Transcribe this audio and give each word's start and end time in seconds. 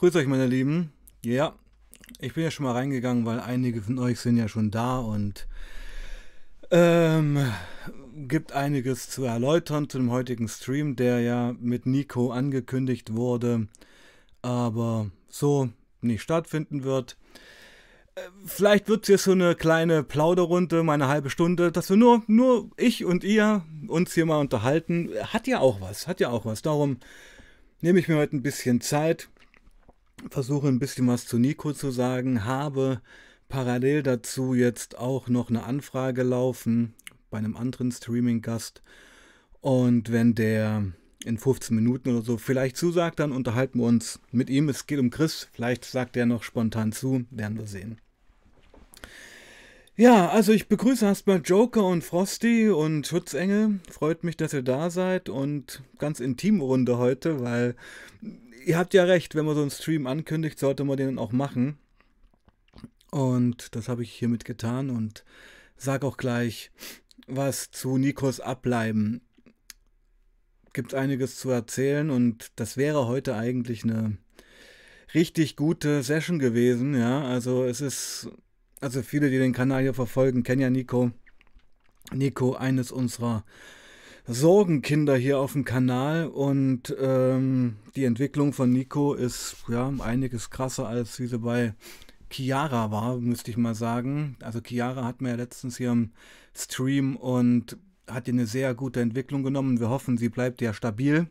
Grüß 0.00 0.16
euch, 0.16 0.26
meine 0.26 0.46
Lieben. 0.46 0.94
Ja, 1.22 1.54
ich 2.20 2.32
bin 2.32 2.42
ja 2.42 2.50
schon 2.50 2.64
mal 2.64 2.72
reingegangen, 2.72 3.26
weil 3.26 3.38
einige 3.38 3.82
von 3.82 3.98
euch 3.98 4.18
sind 4.18 4.38
ja 4.38 4.48
schon 4.48 4.70
da 4.70 4.98
und 4.98 5.46
ähm, 6.70 7.38
gibt 8.14 8.52
einiges 8.52 9.10
zu 9.10 9.24
erläutern 9.24 9.90
zu 9.90 9.98
dem 9.98 10.10
heutigen 10.10 10.48
Stream, 10.48 10.96
der 10.96 11.20
ja 11.20 11.54
mit 11.60 11.84
Nico 11.84 12.30
angekündigt 12.30 13.12
wurde, 13.12 13.68
aber 14.40 15.10
so 15.28 15.68
nicht 16.00 16.22
stattfinden 16.22 16.82
wird. 16.82 17.18
Äh, 18.14 18.22
vielleicht 18.46 18.88
wird 18.88 19.02
es 19.02 19.08
jetzt 19.08 19.24
so 19.24 19.32
eine 19.32 19.54
kleine 19.54 20.02
Plauderrunde, 20.02 20.82
meine 20.82 21.08
halbe 21.08 21.28
Stunde, 21.28 21.72
dass 21.72 21.90
wir 21.90 21.98
nur, 21.98 22.22
nur 22.26 22.70
ich 22.78 23.04
und 23.04 23.22
ihr 23.22 23.66
uns 23.86 24.14
hier 24.14 24.24
mal 24.24 24.40
unterhalten. 24.40 25.10
Hat 25.24 25.46
ja 25.46 25.60
auch 25.60 25.82
was, 25.82 26.06
hat 26.06 26.20
ja 26.20 26.30
auch 26.30 26.46
was. 26.46 26.62
Darum 26.62 26.96
nehme 27.82 27.98
ich 27.98 28.08
mir 28.08 28.16
heute 28.16 28.36
ein 28.36 28.42
bisschen 28.42 28.80
Zeit, 28.80 29.28
versuche 30.28 30.68
ein 30.68 30.78
bisschen 30.78 31.06
was 31.06 31.26
zu 31.26 31.38
Nico 31.38 31.72
zu 31.72 31.90
sagen, 31.90 32.44
habe 32.44 33.00
parallel 33.48 34.02
dazu 34.02 34.54
jetzt 34.54 34.98
auch 34.98 35.28
noch 35.28 35.50
eine 35.50 35.64
Anfrage 35.64 36.22
laufen 36.22 36.94
bei 37.30 37.38
einem 37.38 37.56
anderen 37.56 37.92
Streaming-Gast. 37.92 38.82
Und 39.60 40.10
wenn 40.12 40.34
der 40.34 40.84
in 41.24 41.38
15 41.38 41.76
Minuten 41.76 42.10
oder 42.10 42.22
so 42.22 42.38
vielleicht 42.38 42.76
zusagt, 42.76 43.20
dann 43.20 43.32
unterhalten 43.32 43.78
wir 43.78 43.86
uns 43.86 44.20
mit 44.30 44.48
ihm. 44.48 44.68
Es 44.68 44.86
geht 44.86 44.98
um 44.98 45.10
Chris. 45.10 45.48
Vielleicht 45.52 45.84
sagt 45.84 46.16
er 46.16 46.26
noch 46.26 46.42
spontan 46.42 46.92
zu. 46.92 47.24
Werden 47.30 47.58
wir 47.58 47.66
sehen. 47.66 48.00
Ja, 50.00 50.30
also 50.30 50.54
ich 50.54 50.66
begrüße 50.66 51.04
erstmal 51.04 51.42
Joker 51.44 51.84
und 51.84 52.02
Frosty 52.02 52.70
und 52.70 53.06
Schutzengel. 53.06 53.80
Freut 53.90 54.24
mich, 54.24 54.34
dass 54.34 54.54
ihr 54.54 54.62
da 54.62 54.88
seid 54.88 55.28
und 55.28 55.82
ganz 55.98 56.20
intime 56.20 56.64
Runde 56.64 56.96
heute, 56.96 57.42
weil 57.42 57.76
ihr 58.64 58.78
habt 58.78 58.94
ja 58.94 59.04
recht, 59.04 59.34
wenn 59.34 59.44
man 59.44 59.56
so 59.56 59.60
einen 59.60 59.70
Stream 59.70 60.06
ankündigt, 60.06 60.58
sollte 60.58 60.84
man 60.84 60.96
den 60.96 61.18
auch 61.18 61.32
machen. 61.32 61.76
Und 63.10 63.76
das 63.76 63.90
habe 63.90 64.02
ich 64.02 64.10
hiermit 64.10 64.46
getan 64.46 64.88
und 64.88 65.22
sage 65.76 66.06
auch 66.06 66.16
gleich 66.16 66.70
was 67.26 67.70
zu 67.70 67.98
Nikos 67.98 68.40
Ableiben. 68.40 69.20
Gibt 70.72 70.94
einiges 70.94 71.36
zu 71.36 71.50
erzählen 71.50 72.08
und 72.08 72.52
das 72.56 72.78
wäre 72.78 73.06
heute 73.06 73.36
eigentlich 73.36 73.84
eine 73.84 74.16
richtig 75.12 75.56
gute 75.56 76.02
Session 76.02 76.38
gewesen. 76.38 76.98
Ja, 76.98 77.22
also 77.22 77.64
es 77.64 77.82
ist 77.82 78.30
also 78.80 79.02
viele, 79.02 79.30
die 79.30 79.38
den 79.38 79.52
Kanal 79.52 79.82
hier 79.82 79.94
verfolgen, 79.94 80.42
kennen 80.42 80.62
ja 80.62 80.70
Nico. 80.70 81.10
Nico, 82.12 82.54
eines 82.54 82.90
unserer 82.90 83.44
Sorgenkinder 84.26 85.16
hier 85.16 85.38
auf 85.38 85.52
dem 85.52 85.64
Kanal 85.64 86.26
und 86.26 86.94
ähm, 87.00 87.76
die 87.96 88.04
Entwicklung 88.04 88.52
von 88.52 88.70
Nico 88.70 89.14
ist 89.14 89.56
ja 89.68 89.92
einiges 90.00 90.50
krasser 90.50 90.86
als 90.86 91.18
wie 91.18 91.26
sie 91.26 91.38
bei 91.38 91.74
Chiara 92.30 92.90
war, 92.90 93.16
müsste 93.18 93.50
ich 93.50 93.56
mal 93.56 93.74
sagen. 93.74 94.36
Also 94.40 94.60
Chiara 94.60 95.04
hat 95.04 95.20
mir 95.20 95.30
ja 95.30 95.36
letztens 95.36 95.78
hier 95.78 95.90
im 95.90 96.12
Stream 96.54 97.16
und 97.16 97.76
hat 98.06 98.26
hier 98.26 98.34
eine 98.34 98.46
sehr 98.46 98.74
gute 98.74 99.00
Entwicklung 99.00 99.42
genommen. 99.42 99.80
Wir 99.80 99.88
hoffen, 99.88 100.16
sie 100.16 100.28
bleibt 100.28 100.60
ja 100.60 100.72
stabil 100.72 101.28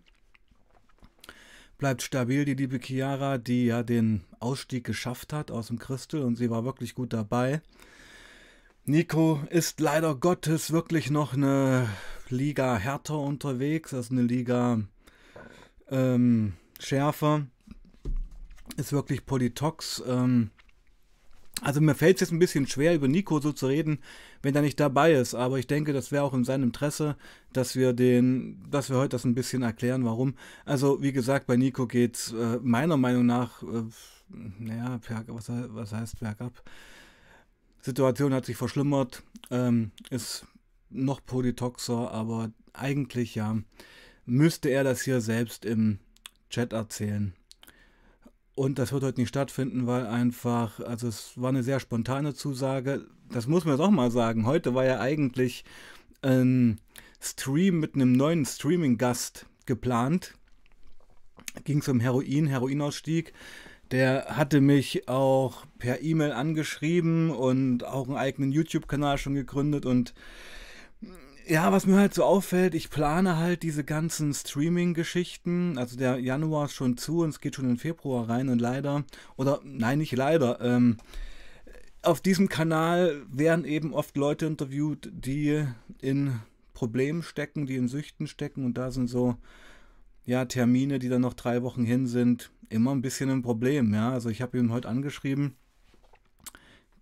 bleibt 1.80 2.04
stabil, 2.04 2.46
die 2.46 2.54
liebe 2.54 2.80
Chiara, 2.80 3.40
die 3.40 3.66
ja 3.66 3.82
den 3.82 4.24
Ausstieg 4.40 4.84
geschafft 4.84 5.34
hat 5.34 5.50
aus 5.50 5.68
dem 5.68 5.80
Christel 5.80 6.22
und 6.22 6.36
sie 6.36 6.52
war 6.52 6.64
wirklich 6.66 6.94
gut 6.94 7.14
dabei. 7.14 7.62
Nico 8.86 9.42
ist 9.50 9.80
leider 9.80 10.14
Gottes 10.16 10.72
wirklich 10.72 11.10
noch 11.10 11.34
eine 11.34 11.90
Liga 12.28 12.78
härter 12.78 13.18
unterwegs, 13.18 13.94
also 13.94 14.14
eine 14.14 14.24
Liga 14.24 14.82
ähm, 15.90 16.54
schärfer. 16.80 17.48
Ist 18.78 18.92
wirklich 18.92 19.26
Politox. 19.26 20.04
Ähm, 20.06 20.52
also 21.62 21.82
mir 21.82 21.96
fällt 21.96 22.18
es 22.18 22.22
jetzt 22.22 22.32
ein 22.32 22.40
bisschen 22.40 22.68
schwer, 22.68 22.96
über 22.96 23.08
Nico 23.08 23.40
so 23.40 23.52
zu 23.52 23.68
reden, 23.68 24.00
wenn 24.42 24.56
er 24.56 24.62
nicht 24.62 24.80
dabei 24.80 25.14
ist. 25.14 25.36
Aber 25.36 25.60
ich 25.60 25.68
denke, 25.68 25.94
das 25.94 26.12
wäre 26.12 26.24
auch 26.24 26.34
in 26.34 26.44
seinem 26.44 26.64
Interesse, 26.64 27.18
dass 27.54 27.76
wir 27.76 27.94
den, 27.94 28.64
dass 28.70 28.90
wir 28.90 28.98
heute 28.98 29.10
das 29.10 29.26
ein 29.26 29.36
bisschen 29.36 29.62
erklären, 29.62 30.06
warum. 30.06 30.36
Also 30.66 31.02
wie 31.02 31.12
gesagt, 31.12 31.48
bei 31.48 31.58
Nico 31.58 31.88
geht 31.88 32.16
es 32.16 32.34
äh, 32.34 32.60
meiner 32.62 32.98
Meinung 32.98 33.26
nach, 33.26 33.64
äh, 33.64 33.84
naja, 34.60 35.00
was, 35.28 35.50
was 35.50 35.92
heißt 35.92 36.20
bergab? 36.20 36.64
Situation 37.82 38.34
hat 38.34 38.46
sich 38.46 38.58
verschlimmert, 38.58 39.24
ähm, 39.52 39.92
ist 40.10 40.46
noch 40.90 41.26
polytoxer, 41.26 42.12
aber 42.12 42.52
eigentlich 42.74 43.36
ja, 43.36 43.58
müsste 44.26 44.70
er 44.70 44.84
das 44.84 45.02
hier 45.02 45.22
selbst 45.22 45.66
im 45.66 46.00
Chat 46.50 46.74
erzählen. 46.74 47.34
Und 48.60 48.78
das 48.78 48.92
wird 48.92 49.04
heute 49.06 49.22
nicht 49.22 49.30
stattfinden, 49.30 49.88
weil 49.88 50.06
einfach, 50.06 50.82
also 50.82 51.08
es 51.08 51.32
war 51.38 51.48
eine 51.48 51.64
sehr 51.64 51.80
spontane 51.80 52.34
Zusage. 52.34 53.06
Das 53.32 53.48
muss 53.48 53.64
man 53.64 53.76
jetzt 53.76 53.82
auch 53.82 53.90
mal 53.90 54.12
sagen. 54.12 54.46
Heute 54.46 54.76
war 54.76 54.84
ja 54.84 55.00
eigentlich 55.00 55.64
ein 56.22 56.82
Stream 57.22 57.80
mit 57.80 57.96
einem 57.96 58.12
neuen 58.12 58.46
Streaming-Gast 58.46 59.46
geplant. 59.66 60.34
Ging 61.64 61.78
es 61.78 61.88
um 61.88 62.02
Heroin, 62.02 62.48
Heroinausstieg. 62.48 63.32
Der 63.92 64.26
hatte 64.36 64.60
mich 64.60 65.08
auch 65.08 65.66
per 65.78 66.02
E-Mail 66.02 66.34
angeschrieben 66.34 67.30
und 67.30 67.86
auch 67.86 68.10
einen 68.10 68.18
eigenen 68.18 68.52
YouTube-Kanal 68.52 69.18
schon 69.20 69.36
gegründet 69.36 69.86
und 69.86 70.14
ja, 71.50 71.72
was 71.72 71.88
mir 71.88 71.98
halt 71.98 72.14
so 72.14 72.24
auffällt, 72.24 72.76
ich 72.76 72.92
plane 72.92 73.38
halt 73.38 73.64
diese 73.64 73.84
ganzen 73.84 74.34
Streaming-Geschichten. 74.34 75.78
Also 75.80 75.98
der 75.98 76.20
Januar 76.20 76.66
ist 76.66 76.74
schon 76.74 76.96
zu 76.96 77.22
und 77.22 77.30
es 77.30 77.42
geht 77.42 77.56
schon 77.56 77.70
in 77.70 77.78
Februar 77.78 78.30
rein 78.30 78.50
und 78.50 78.60
leider, 78.60 79.04
oder 79.36 79.60
nein, 79.64 79.98
nicht 79.98 80.16
leider, 80.16 80.62
ähm, 80.62 80.98
auf 82.04 82.22
diesem 82.22 82.50
Kanal 82.50 83.24
werden 83.30 83.66
eben 83.66 83.94
oft 83.94 84.16
Leute 84.16 84.46
interviewt, 84.46 85.10
die 85.12 85.66
in 86.02 86.40
Problemen 86.74 87.24
stecken, 87.24 87.66
die 87.66 87.76
in 87.76 87.88
Süchten 87.88 88.28
stecken 88.28 88.64
und 88.64 88.78
da 88.78 88.92
sind 88.92 89.08
so, 89.08 89.36
ja, 90.26 90.46
Termine, 90.46 91.00
die 91.00 91.10
dann 91.10 91.22
noch 91.22 91.34
drei 91.34 91.64
Wochen 91.64 91.84
hin 91.84 92.06
sind, 92.06 92.52
immer 92.70 92.92
ein 92.92 93.02
bisschen 93.02 93.30
ein 93.32 93.42
Problem, 93.42 93.94
ja. 93.94 94.12
Also 94.12 94.30
ich 94.30 94.42
habe 94.44 94.60
ihn 94.60 94.72
heute 94.72 94.88
angeschrieben, 94.88 95.56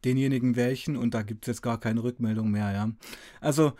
denjenigen 0.05 0.55
welchen, 0.55 0.95
und 0.95 1.13
da 1.13 1.21
gibt 1.21 1.43
es 1.43 1.47
jetzt 1.47 1.61
gar 1.61 1.79
keine 1.79 2.01
Rückmeldung 2.01 2.49
mehr, 2.49 2.71
ja. 2.71 2.89
Also, 3.41 3.73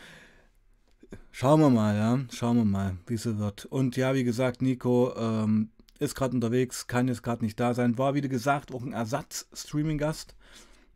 Schauen 1.32 1.60
wir 1.62 1.70
mal, 1.70 1.96
ja. 1.96 2.20
Schauen 2.34 2.58
wir 2.58 2.66
mal, 2.66 2.98
wie 3.06 3.14
es 3.14 3.26
wird. 3.26 3.66
Und 3.66 3.96
ja, 3.96 4.16
wie 4.16 4.24
gesagt, 4.24 4.62
Nico 4.62 5.14
ähm, 5.16 5.70
ist 6.00 6.16
gerade 6.16 6.36
unterwegs, 6.36 6.88
kann 6.88 7.08
jetzt 7.08 7.24
gerade 7.24 7.44
nicht 7.44 7.60
da 7.60 7.74
sein. 7.74 7.98
War, 7.98 8.16
wie 8.16 8.22
gesagt, 8.22 8.74
auch 8.74 8.84
ein 8.84 8.94
Ersatz-Streaming-Gast. 8.94 10.36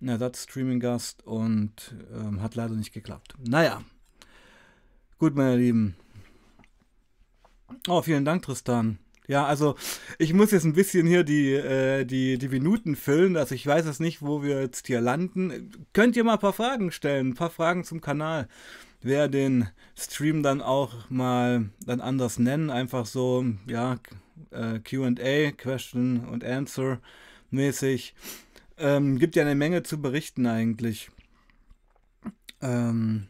Ein 0.02 0.08
Ersatz-Streaming-Gast 0.08 1.26
und 1.28 1.96
ähm, 2.14 2.42
hat 2.42 2.56
leider 2.56 2.74
nicht 2.74 2.94
geklappt. 2.94 3.36
Naja. 3.38 3.84
Gut, 5.20 5.36
meine 5.36 5.58
Lieben. 5.58 5.96
Oh, 7.88 8.02
vielen 8.02 8.26
Dank, 8.26 8.42
Tristan. 8.42 8.98
Ja, 9.28 9.46
also 9.46 9.76
ich 10.18 10.34
muss 10.34 10.52
jetzt 10.52 10.66
ein 10.66 10.74
bisschen 10.74 11.08
hier 11.08 11.24
die, 11.24 11.54
äh, 11.54 12.04
die, 12.06 12.38
die 12.38 12.50
Minuten 12.50 12.96
füllen. 12.96 13.38
Also 13.38 13.56
ich 13.56 13.66
weiß 13.66 13.86
jetzt 13.86 14.02
nicht, 14.02 14.22
wo 14.22 14.44
wir 14.44 14.60
jetzt 14.60 14.88
hier 14.88 15.00
landen. 15.00 15.72
Könnt 15.94 16.18
ihr 16.18 16.24
mal 16.24 16.34
ein 16.34 16.40
paar 16.40 16.54
Fragen 16.54 16.92
stellen, 16.92 17.30
ein 17.30 17.36
paar 17.36 17.52
Fragen 17.52 17.84
zum 17.84 18.02
Kanal 18.02 18.48
werde 19.04 19.38
den 19.38 19.70
Stream 19.98 20.44
dann 20.44 20.62
auch 20.62 21.10
mal 21.10 21.70
dann 21.86 22.02
anders 22.02 22.40
nennen. 22.40 22.70
Einfach 22.70 23.06
so, 23.06 23.46
ja, 23.68 23.98
äh, 24.52 24.80
QA, 24.80 25.52
Question 25.52 26.26
und 26.26 26.44
Answer 26.44 27.00
mäßig. 27.50 28.14
Ähm, 28.78 29.20
gibt 29.20 29.36
ja 29.36 29.44
eine 29.44 29.56
Menge 29.56 29.84
zu 29.84 30.02
berichten 30.02 30.48
eigentlich. 30.48 31.12
Ähm, 32.62 33.28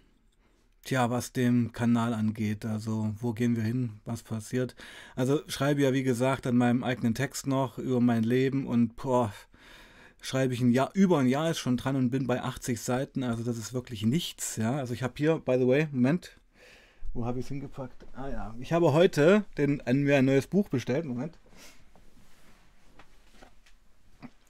tja, 0.84 1.10
was 1.10 1.34
dem 1.34 1.72
Kanal 1.72 2.14
angeht. 2.14 2.66
Also, 2.66 3.14
wo 3.20 3.34
gehen 3.34 3.56
wir 3.56 3.64
hin? 3.64 4.00
Was 4.06 4.24
passiert? 4.24 4.76
Also, 5.16 5.42
schreibe 5.48 5.82
ja, 5.82 5.94
wie 5.94 6.04
gesagt, 6.04 6.48
an 6.48 6.58
meinem 6.58 6.84
eigenen 6.84 7.16
Text 7.16 7.48
noch 7.48 7.78
über 7.78 8.00
mein 8.00 8.24
Leben 8.24 8.68
und 8.68 8.96
boah, 8.96 9.34
schreibe 10.22 10.54
ich 10.54 10.62
ein 10.62 10.72
Jahr, 10.72 10.92
über 10.94 11.20
ein 11.20 11.28
Jahr 11.28 11.52
ist 11.52 11.60
schon 11.60 11.78
dran 11.78 11.96
und 11.96 12.12
bin 12.12 12.28
bei 12.28 12.42
80 12.42 12.80
Seiten, 12.80 13.24
also 13.24 13.44
das 13.44 13.58
ist 13.58 13.74
wirklich 13.74 14.06
nichts, 14.06 14.56
ja. 14.56 14.78
Also 14.78 14.94
ich 14.94 15.04
habe 15.04 15.14
hier, 15.18 15.40
by 15.40 15.58
the 15.58 15.68
way, 15.68 15.88
Moment, 15.92 16.38
wo 17.14 17.26
habe 17.26 17.40
ich 17.40 17.46
es 17.46 17.50
hingepackt? 17.50 18.06
Ah 18.14 18.30
ja, 18.30 18.56
ich 18.60 18.72
habe 18.72 18.94
heute 18.94 19.44
den, 19.58 19.82
ein, 19.82 20.04
mir 20.04 20.18
ein 20.18 20.26
neues 20.26 20.48
Buch 20.48 20.70
bestellt, 20.70 21.06
Moment. 21.06 21.38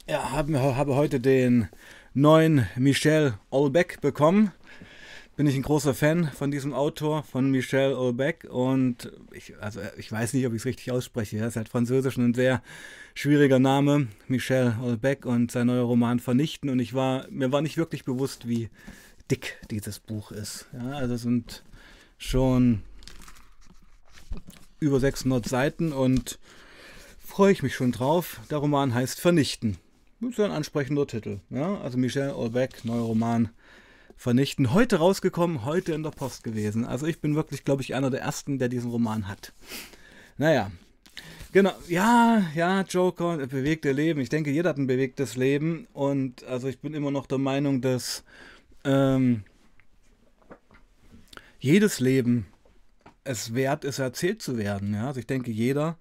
Ja, 0.07 0.31
habe, 0.31 0.59
habe 0.59 0.95
heute 0.95 1.19
den 1.19 1.69
neuen 2.13 2.67
Michel 2.75 3.33
Olbeck 3.50 4.01
bekommen 4.01 4.51
bin 5.41 5.47
ich 5.47 5.55
ein 5.55 5.63
großer 5.63 5.95
Fan 5.95 6.29
von 6.38 6.51
diesem 6.51 6.71
Autor, 6.71 7.23
von 7.23 7.49
Michel 7.49 7.95
Houellebecq. 7.95 8.43
Und 8.47 9.11
ich, 9.31 9.59
also 9.59 9.79
ich 9.97 10.11
weiß 10.11 10.33
nicht, 10.33 10.45
ob 10.45 10.53
ich 10.53 10.59
es 10.59 10.65
richtig 10.65 10.91
ausspreche. 10.91 11.38
Er 11.38 11.47
ist 11.47 11.55
halt 11.55 11.67
französisch 11.67 12.15
und 12.15 12.25
ein 12.25 12.33
sehr 12.35 12.61
schwieriger 13.15 13.57
Name, 13.57 14.05
Michel 14.27 14.77
Houellebecq 14.77 15.25
und 15.25 15.49
sein 15.49 15.65
neuer 15.65 15.85
Roman 15.85 16.19
Vernichten. 16.19 16.69
Und 16.69 16.77
ich 16.77 16.93
war, 16.93 17.25
mir 17.31 17.51
war 17.51 17.63
nicht 17.63 17.77
wirklich 17.77 18.05
bewusst, 18.05 18.47
wie 18.47 18.69
dick 19.31 19.57
dieses 19.71 19.97
Buch 19.97 20.31
ist. 20.31 20.67
Ja, 20.73 20.91
also 20.91 21.15
es 21.15 21.23
sind 21.23 21.63
schon 22.19 22.83
über 24.79 24.99
600 24.99 25.47
Seiten 25.47 25.91
und 25.91 26.38
freue 27.17 27.51
ich 27.51 27.63
mich 27.63 27.73
schon 27.73 27.91
drauf. 27.91 28.41
Der 28.51 28.59
Roman 28.59 28.93
heißt 28.93 29.19
Vernichten. 29.19 29.79
Das 30.19 30.29
ist 30.33 30.38
ja 30.38 30.45
ein 30.45 30.51
ansprechender 30.51 31.07
Titel. 31.07 31.39
Ja? 31.49 31.81
Also 31.81 31.97
Michel 31.97 32.29
Olbeck, 32.29 32.85
neuer 32.85 33.01
Roman 33.01 33.49
Vernichten. 34.21 34.71
Heute 34.71 34.97
rausgekommen, 34.97 35.65
heute 35.65 35.94
in 35.94 36.03
der 36.03 36.12
Post 36.12 36.44
gewesen. 36.44 36.85
Also 36.85 37.07
ich 37.07 37.21
bin 37.21 37.33
wirklich, 37.33 37.65
glaube 37.65 37.81
ich, 37.81 37.95
einer 37.95 38.12
der 38.12 38.21
Ersten, 38.21 38.59
der 38.59 38.69
diesen 38.69 38.91
Roman 38.91 39.27
hat. 39.27 39.51
Naja, 40.38 40.71
Genau, 41.51 41.73
ja, 41.89 42.44
ja, 42.56 42.81
Joker, 42.83 43.35
bewegte 43.47 43.91
Leben. 43.91 44.21
Ich 44.21 44.29
denke, 44.29 44.51
jeder 44.51 44.69
hat 44.69 44.77
ein 44.77 44.88
bewegtes 44.88 45.35
Leben 45.35 45.88
und 45.91 46.45
also 46.45 46.68
ich 46.68 46.79
bin 46.79 46.94
immer 46.94 47.09
noch 47.12 47.25
der 47.25 47.39
Meinung, 47.39 47.81
dass 47.81 48.23
ähm, 48.85 49.44
jedes 51.59 52.00
Leben 52.00 52.45
es 53.24 53.53
wert 53.56 53.83
ist, 53.83 54.00
erzählt 54.00 54.41
zu 54.41 54.57
werden. 54.57 54.94
Ja? 54.94 55.07
Also 55.07 55.19
ich 55.19 55.27
denke, 55.27 55.51
jeder 55.51 55.97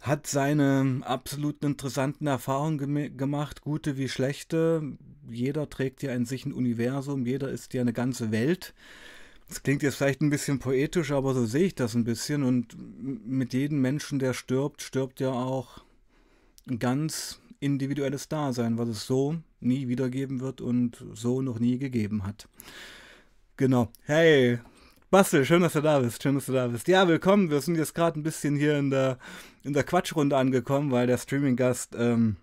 hat 0.00 0.26
seine 0.26 1.02
absolut 1.04 1.62
interessanten 1.64 2.28
Erfahrungen 2.28 2.78
gem 2.78 3.16
gemacht, 3.16 3.62
gute 3.62 3.98
wie 3.98 4.08
schlechte. 4.08 4.96
Jeder 5.30 5.68
trägt 5.68 6.02
ja 6.02 6.12
in 6.12 6.24
sich 6.24 6.46
ein 6.46 6.52
Universum, 6.52 7.26
jeder 7.26 7.48
ist 7.50 7.74
ja 7.74 7.80
eine 7.80 7.92
ganze 7.92 8.30
Welt. 8.30 8.74
Das 9.48 9.62
klingt 9.62 9.82
jetzt 9.82 9.96
vielleicht 9.96 10.22
ein 10.22 10.30
bisschen 10.30 10.58
poetisch, 10.58 11.12
aber 11.12 11.34
so 11.34 11.44
sehe 11.44 11.66
ich 11.66 11.74
das 11.74 11.94
ein 11.94 12.04
bisschen. 12.04 12.42
Und 12.42 12.76
mit 13.26 13.52
jedem 13.52 13.80
Menschen, 13.80 14.18
der 14.18 14.32
stirbt, 14.32 14.82
stirbt 14.82 15.20
ja 15.20 15.30
auch 15.30 15.84
ein 16.68 16.78
ganz 16.78 17.40
individuelles 17.60 18.28
Dasein, 18.28 18.78
was 18.78 18.88
es 18.88 19.06
so 19.06 19.36
nie 19.60 19.88
wiedergeben 19.88 20.40
wird 20.40 20.60
und 20.60 21.04
so 21.14 21.42
noch 21.42 21.58
nie 21.58 21.78
gegeben 21.78 22.26
hat. 22.26 22.48
Genau. 23.56 23.88
Hey, 24.02 24.58
Bastel, 25.10 25.44
schön, 25.44 25.62
dass 25.62 25.74
du 25.74 25.80
da 25.80 26.00
bist. 26.00 26.22
Schön, 26.22 26.34
dass 26.34 26.46
du 26.46 26.52
da 26.52 26.66
bist. 26.66 26.88
Ja, 26.88 27.06
willkommen. 27.06 27.50
Wir 27.50 27.60
sind 27.60 27.76
jetzt 27.76 27.94
gerade 27.94 28.18
ein 28.18 28.24
bisschen 28.24 28.56
hier 28.56 28.78
in 28.78 28.90
der, 28.90 29.18
in 29.62 29.72
der 29.72 29.84
Quatschrunde 29.84 30.36
angekommen, 30.36 30.90
weil 30.90 31.06
der 31.06 31.18
Streaming-Gast 31.18 31.94
ähm, 31.96 32.36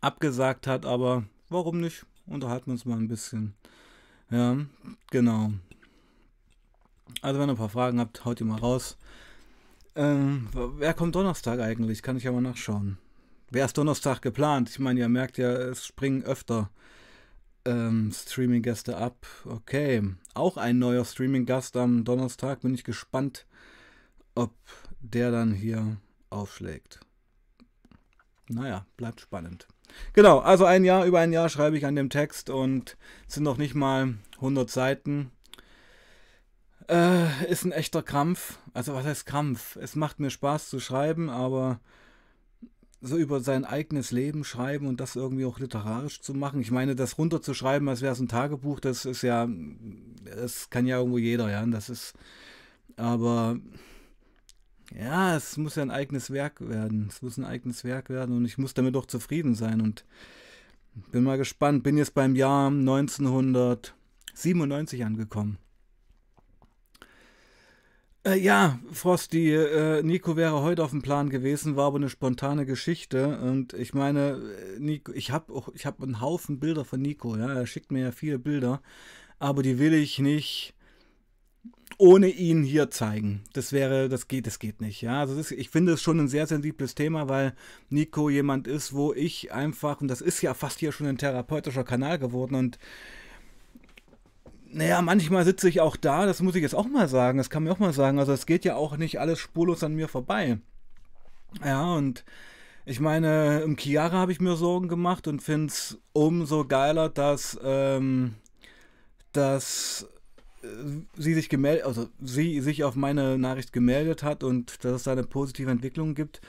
abgesagt 0.00 0.66
hat, 0.66 0.84
aber 0.84 1.24
warum 1.48 1.80
nicht? 1.80 2.06
Unterhalten 2.26 2.66
wir 2.66 2.72
uns 2.72 2.84
mal 2.84 2.98
ein 2.98 3.08
bisschen. 3.08 3.54
Ja, 4.30 4.56
genau. 5.10 5.52
Also 7.22 7.40
wenn 7.40 7.48
ihr 7.48 7.54
ein 7.54 7.58
paar 7.58 7.68
Fragen 7.68 8.00
habt, 8.00 8.24
haut 8.24 8.40
ihr 8.40 8.46
mal 8.46 8.58
raus. 8.58 8.98
Ähm, 9.94 10.48
wer 10.52 10.94
kommt 10.94 11.14
Donnerstag 11.14 11.60
eigentlich? 11.60 12.02
Kann 12.02 12.16
ich 12.16 12.28
aber 12.28 12.40
nachschauen. 12.40 12.98
Wer 13.50 13.64
ist 13.64 13.78
Donnerstag 13.78 14.20
geplant? 14.22 14.68
Ich 14.70 14.78
meine, 14.78 15.00
ihr 15.00 15.08
merkt 15.08 15.38
ja, 15.38 15.52
es 15.52 15.86
springen 15.86 16.24
öfter 16.24 16.70
ähm, 17.64 18.12
Streaming-Gäste 18.12 18.96
ab. 18.96 19.26
Okay. 19.44 20.02
Auch 20.34 20.56
ein 20.56 20.78
neuer 20.78 21.04
Streaming-Gast 21.04 21.76
am 21.76 22.04
Donnerstag. 22.04 22.60
Bin 22.60 22.74
ich 22.74 22.84
gespannt, 22.84 23.46
ob 24.34 24.52
der 25.00 25.30
dann 25.30 25.52
hier 25.52 25.96
aufschlägt. 26.30 27.00
Naja, 28.48 28.86
bleibt 28.96 29.20
spannend. 29.20 29.66
Genau, 30.12 30.38
also 30.38 30.64
ein 30.64 30.84
Jahr, 30.84 31.04
über 31.04 31.20
ein 31.20 31.32
Jahr 31.32 31.48
schreibe 31.48 31.76
ich 31.76 31.86
an 31.86 31.96
dem 31.96 32.10
Text 32.10 32.50
und 32.50 32.96
sind 33.26 33.42
noch 33.42 33.58
nicht 33.58 33.74
mal 33.74 34.14
100 34.36 34.70
Seiten. 34.70 35.30
Äh, 36.88 37.50
ist 37.50 37.64
ein 37.64 37.72
echter 37.72 38.02
Krampf. 38.02 38.58
Also 38.72 38.94
was 38.94 39.04
heißt 39.04 39.26
Krampf? 39.26 39.76
Es 39.76 39.96
macht 39.96 40.20
mir 40.20 40.30
Spaß 40.30 40.70
zu 40.70 40.80
schreiben, 40.80 41.30
aber 41.30 41.80
so 43.00 43.16
über 43.16 43.40
sein 43.40 43.64
eigenes 43.64 44.10
Leben 44.10 44.44
schreiben 44.44 44.86
und 44.86 45.00
das 45.00 45.16
irgendwie 45.16 45.44
auch 45.44 45.58
literarisch 45.58 46.20
zu 46.20 46.34
machen. 46.34 46.60
Ich 46.60 46.70
meine, 46.70 46.94
das 46.94 47.18
runterzuschreiben, 47.18 47.88
als 47.88 48.02
wäre 48.02 48.12
es 48.12 48.20
ein 48.20 48.28
Tagebuch, 48.28 48.80
das 48.80 49.04
ist 49.04 49.22
ja, 49.22 49.48
das 50.24 50.70
kann 50.70 50.86
ja 50.86 50.98
irgendwo 50.98 51.18
jeder, 51.18 51.50
ja. 51.50 51.64
Das 51.66 51.88
ist, 51.88 52.14
aber 52.96 53.58
ja, 54.94 55.36
es 55.36 55.56
muss 55.56 55.76
ja 55.76 55.82
ein 55.82 55.90
eigenes 55.90 56.30
Werk 56.30 56.68
werden. 56.68 57.06
Es 57.10 57.22
muss 57.22 57.38
ein 57.38 57.44
eigenes 57.44 57.84
Werk 57.84 58.10
werden 58.10 58.36
und 58.36 58.44
ich 58.44 58.58
muss 58.58 58.74
damit 58.74 58.96
auch 58.96 59.06
zufrieden 59.06 59.54
sein 59.54 59.80
und 59.80 60.04
bin 61.10 61.24
mal 61.24 61.38
gespannt. 61.38 61.82
Bin 61.82 61.98
jetzt 61.98 62.14
beim 62.14 62.36
Jahr 62.36 62.68
1997 62.68 65.04
angekommen. 65.04 65.58
Äh, 68.26 68.40
ja, 68.40 68.80
Frosty, 68.90 69.54
äh, 69.54 70.02
Nico 70.02 70.36
wäre 70.36 70.60
heute 70.62 70.82
auf 70.82 70.90
dem 70.90 71.02
Plan 71.02 71.30
gewesen, 71.30 71.76
war 71.76 71.86
aber 71.86 71.98
eine 71.98 72.08
spontane 72.08 72.66
Geschichte. 72.66 73.38
Und 73.38 73.72
ich 73.74 73.94
meine, 73.94 74.30
äh, 74.30 74.80
Nico, 74.80 75.12
ich 75.12 75.30
habe 75.30 75.52
auch, 75.52 75.68
ich 75.74 75.86
habe 75.86 76.02
einen 76.02 76.20
Haufen 76.20 76.58
Bilder 76.58 76.84
von 76.84 77.00
Nico, 77.00 77.36
ja. 77.36 77.52
Er 77.52 77.66
schickt 77.66 77.92
mir 77.92 78.02
ja 78.02 78.12
viele 78.12 78.40
Bilder, 78.40 78.82
aber 79.38 79.62
die 79.62 79.78
will 79.78 79.94
ich 79.94 80.18
nicht 80.18 80.74
ohne 81.98 82.28
ihn 82.28 82.62
hier 82.62 82.90
zeigen. 82.90 83.42
Das 83.52 83.72
wäre, 83.72 84.08
das 84.08 84.28
geht, 84.28 84.46
das 84.46 84.58
geht 84.58 84.80
nicht. 84.80 85.00
Ja, 85.02 85.20
also 85.20 85.34
das, 85.36 85.50
ich 85.50 85.70
finde 85.70 85.92
es 85.92 86.02
schon 86.02 86.20
ein 86.20 86.28
sehr 86.28 86.46
sensibles 86.46 86.94
Thema, 86.94 87.28
weil 87.28 87.54
Nico 87.88 88.28
jemand 88.28 88.66
ist, 88.68 88.92
wo 88.92 89.12
ich 89.12 89.52
einfach, 89.52 90.00
und 90.00 90.08
das 90.08 90.20
ist 90.20 90.42
ja 90.42 90.54
fast 90.54 90.80
hier 90.80 90.92
schon 90.92 91.06
ein 91.06 91.18
therapeutischer 91.18 91.84
Kanal 91.84 92.18
geworden 92.18 92.54
und 92.54 92.78
naja, 94.68 95.00
manchmal 95.00 95.44
sitze 95.44 95.68
ich 95.68 95.80
auch 95.80 95.96
da, 95.96 96.26
das 96.26 96.42
muss 96.42 96.54
ich 96.54 96.62
jetzt 96.62 96.74
auch 96.74 96.86
mal 96.86 97.08
sagen, 97.08 97.38
das 97.38 97.48
kann 97.48 97.62
mir 97.62 97.72
auch 97.72 97.78
mal 97.78 97.94
sagen. 97.94 98.18
Also 98.18 98.32
es 98.32 98.44
geht 98.44 98.64
ja 98.64 98.76
auch 98.76 98.96
nicht 98.98 99.18
alles 99.20 99.38
spurlos 99.38 99.82
an 99.82 99.94
mir 99.94 100.08
vorbei. 100.08 100.58
Ja, 101.64 101.94
und 101.94 102.24
ich 102.84 103.00
meine, 103.00 103.60
im 103.60 103.78
Chiara 103.78 104.18
habe 104.18 104.32
ich 104.32 104.40
mir 104.40 104.56
Sorgen 104.56 104.88
gemacht 104.88 105.28
und 105.28 105.40
finde 105.40 105.68
es 105.68 105.98
umso 106.12 106.66
geiler, 106.66 107.08
dass, 107.08 107.58
ähm, 107.62 108.34
dass 109.32 110.06
sie 111.16 111.34
sich 111.34 111.48
gemeldet, 111.48 111.84
also 111.86 112.08
sie 112.20 112.60
sich 112.60 112.84
auf 112.84 112.94
meine 112.94 113.38
Nachricht 113.38 113.72
gemeldet 113.72 114.22
hat 114.22 114.42
und 114.42 114.84
dass 114.84 114.92
es 114.92 115.02
da 115.04 115.12
eine 115.12 115.24
positive 115.24 115.70
Entwicklung 115.70 116.14
gibt. 116.14 116.40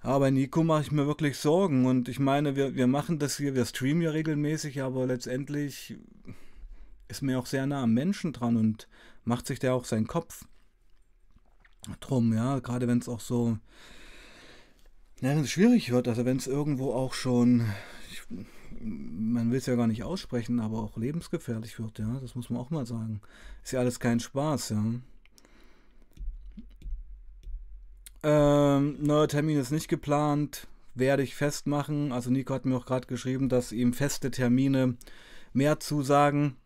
Aber 0.00 0.30
Nico 0.30 0.62
mache 0.62 0.82
ich 0.82 0.92
mir 0.92 1.06
wirklich 1.06 1.36
Sorgen 1.36 1.86
und 1.86 2.08
ich 2.08 2.20
meine, 2.20 2.54
wir, 2.54 2.74
wir 2.76 2.86
machen 2.86 3.18
das 3.18 3.36
hier, 3.38 3.54
wir 3.54 3.64
streamen 3.64 4.02
ja 4.02 4.10
regelmäßig, 4.10 4.82
aber 4.82 5.06
letztendlich 5.06 5.96
ist 7.08 7.22
mir 7.22 7.38
auch 7.38 7.46
sehr 7.46 7.66
nah 7.66 7.82
am 7.82 7.92
Menschen 7.94 8.32
dran 8.32 8.56
und 8.56 8.88
macht 9.24 9.46
sich 9.46 9.58
der 9.58 9.74
auch 9.74 9.84
seinen 9.84 10.06
Kopf 10.06 10.44
drum, 12.00 12.32
ja, 12.32 12.58
gerade 12.58 12.88
wenn 12.88 12.98
es 12.98 13.08
auch 13.08 13.20
so, 13.20 13.58
ja, 15.20 15.44
schwierig 15.44 15.90
wird, 15.90 16.08
also 16.08 16.24
wenn 16.24 16.36
es 16.36 16.46
irgendwo 16.46 16.92
auch 16.92 17.14
schon, 17.14 17.66
ich, 18.10 18.22
man 18.80 19.50
will 19.50 19.58
es 19.58 19.66
ja 19.66 19.74
gar 19.74 19.86
nicht 19.86 20.04
aussprechen, 20.04 20.60
aber 20.60 20.78
auch 20.82 20.96
lebensgefährlich 20.96 21.78
wird, 21.78 21.98
ja, 21.98 22.18
das 22.20 22.34
muss 22.34 22.50
man 22.50 22.60
auch 22.60 22.70
mal 22.70 22.86
sagen. 22.86 23.20
Ist 23.62 23.72
ja 23.72 23.80
alles 23.80 24.00
kein 24.00 24.20
Spaß, 24.20 24.70
ja. 24.70 24.84
Ähm, 28.22 28.96
neuer 29.00 29.28
Termin 29.28 29.58
ist 29.58 29.70
nicht 29.70 29.88
geplant, 29.88 30.66
werde 30.94 31.22
ich 31.22 31.34
festmachen. 31.34 32.12
Also 32.12 32.30
Nico 32.30 32.54
hat 32.54 32.64
mir 32.64 32.76
auch 32.76 32.86
gerade 32.86 33.06
geschrieben, 33.06 33.48
dass 33.48 33.72
ihm 33.72 33.92
feste 33.92 34.30
Termine 34.30 34.96
mehr 35.52 35.78
zusagen. 35.78 36.56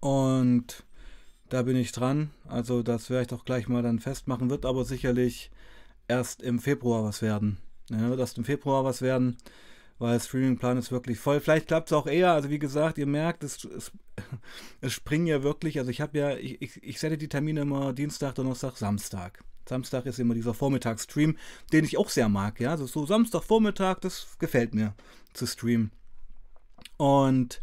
Und 0.00 0.84
da 1.50 1.62
bin 1.62 1.76
ich 1.76 1.92
dran. 1.92 2.30
Also 2.48 2.82
das 2.82 3.10
werde 3.10 3.22
ich 3.22 3.28
doch 3.28 3.44
gleich 3.44 3.68
mal 3.68 3.82
dann 3.82 4.00
festmachen. 4.00 4.50
Wird 4.50 4.64
aber 4.66 4.84
sicherlich 4.84 5.50
erst 6.08 6.42
im 6.42 6.58
Februar 6.58 7.04
was 7.04 7.22
werden. 7.22 7.58
Ja, 7.90 8.08
wird 8.08 8.20
erst 8.20 8.38
im 8.38 8.44
Februar 8.44 8.84
was 8.84 9.02
werden, 9.02 9.36
weil 10.00 10.14
der 10.14 10.20
Streamingplan 10.20 10.78
ist 10.78 10.90
wirklich 10.90 11.20
voll. 11.20 11.40
Vielleicht 11.40 11.68
klappt 11.68 11.90
es 11.90 11.92
auch 11.92 12.08
eher. 12.08 12.32
Also 12.32 12.50
wie 12.50 12.58
gesagt, 12.58 12.98
ihr 12.98 13.06
merkt, 13.06 13.44
es, 13.44 13.64
es, 13.64 13.92
es 14.80 14.92
springen 14.92 15.28
ja 15.28 15.44
wirklich. 15.44 15.78
Also 15.78 15.92
ich 15.92 16.00
habe 16.00 16.18
ja, 16.18 16.36
ich, 16.36 16.60
ich, 16.60 16.82
ich 16.82 16.98
setze 16.98 17.16
die 17.16 17.28
Termine 17.28 17.60
immer 17.60 17.92
Dienstag, 17.92 18.34
Donnerstag, 18.34 18.76
Samstag. 18.76 19.44
Samstag 19.68 20.06
ist 20.06 20.18
immer 20.18 20.34
dieser 20.34 20.54
Vormittagsstream, 20.54 21.36
den 21.72 21.84
ich 21.84 21.96
auch 21.96 22.08
sehr 22.08 22.28
mag. 22.28 22.58
Ja, 22.58 22.72
also 22.72 22.86
so 22.86 23.06
Samstagvormittag, 23.06 24.00
das 24.00 24.36
gefällt 24.40 24.74
mir 24.74 24.94
zu 25.32 25.46
streamen. 25.46 25.92
Und 26.96 27.62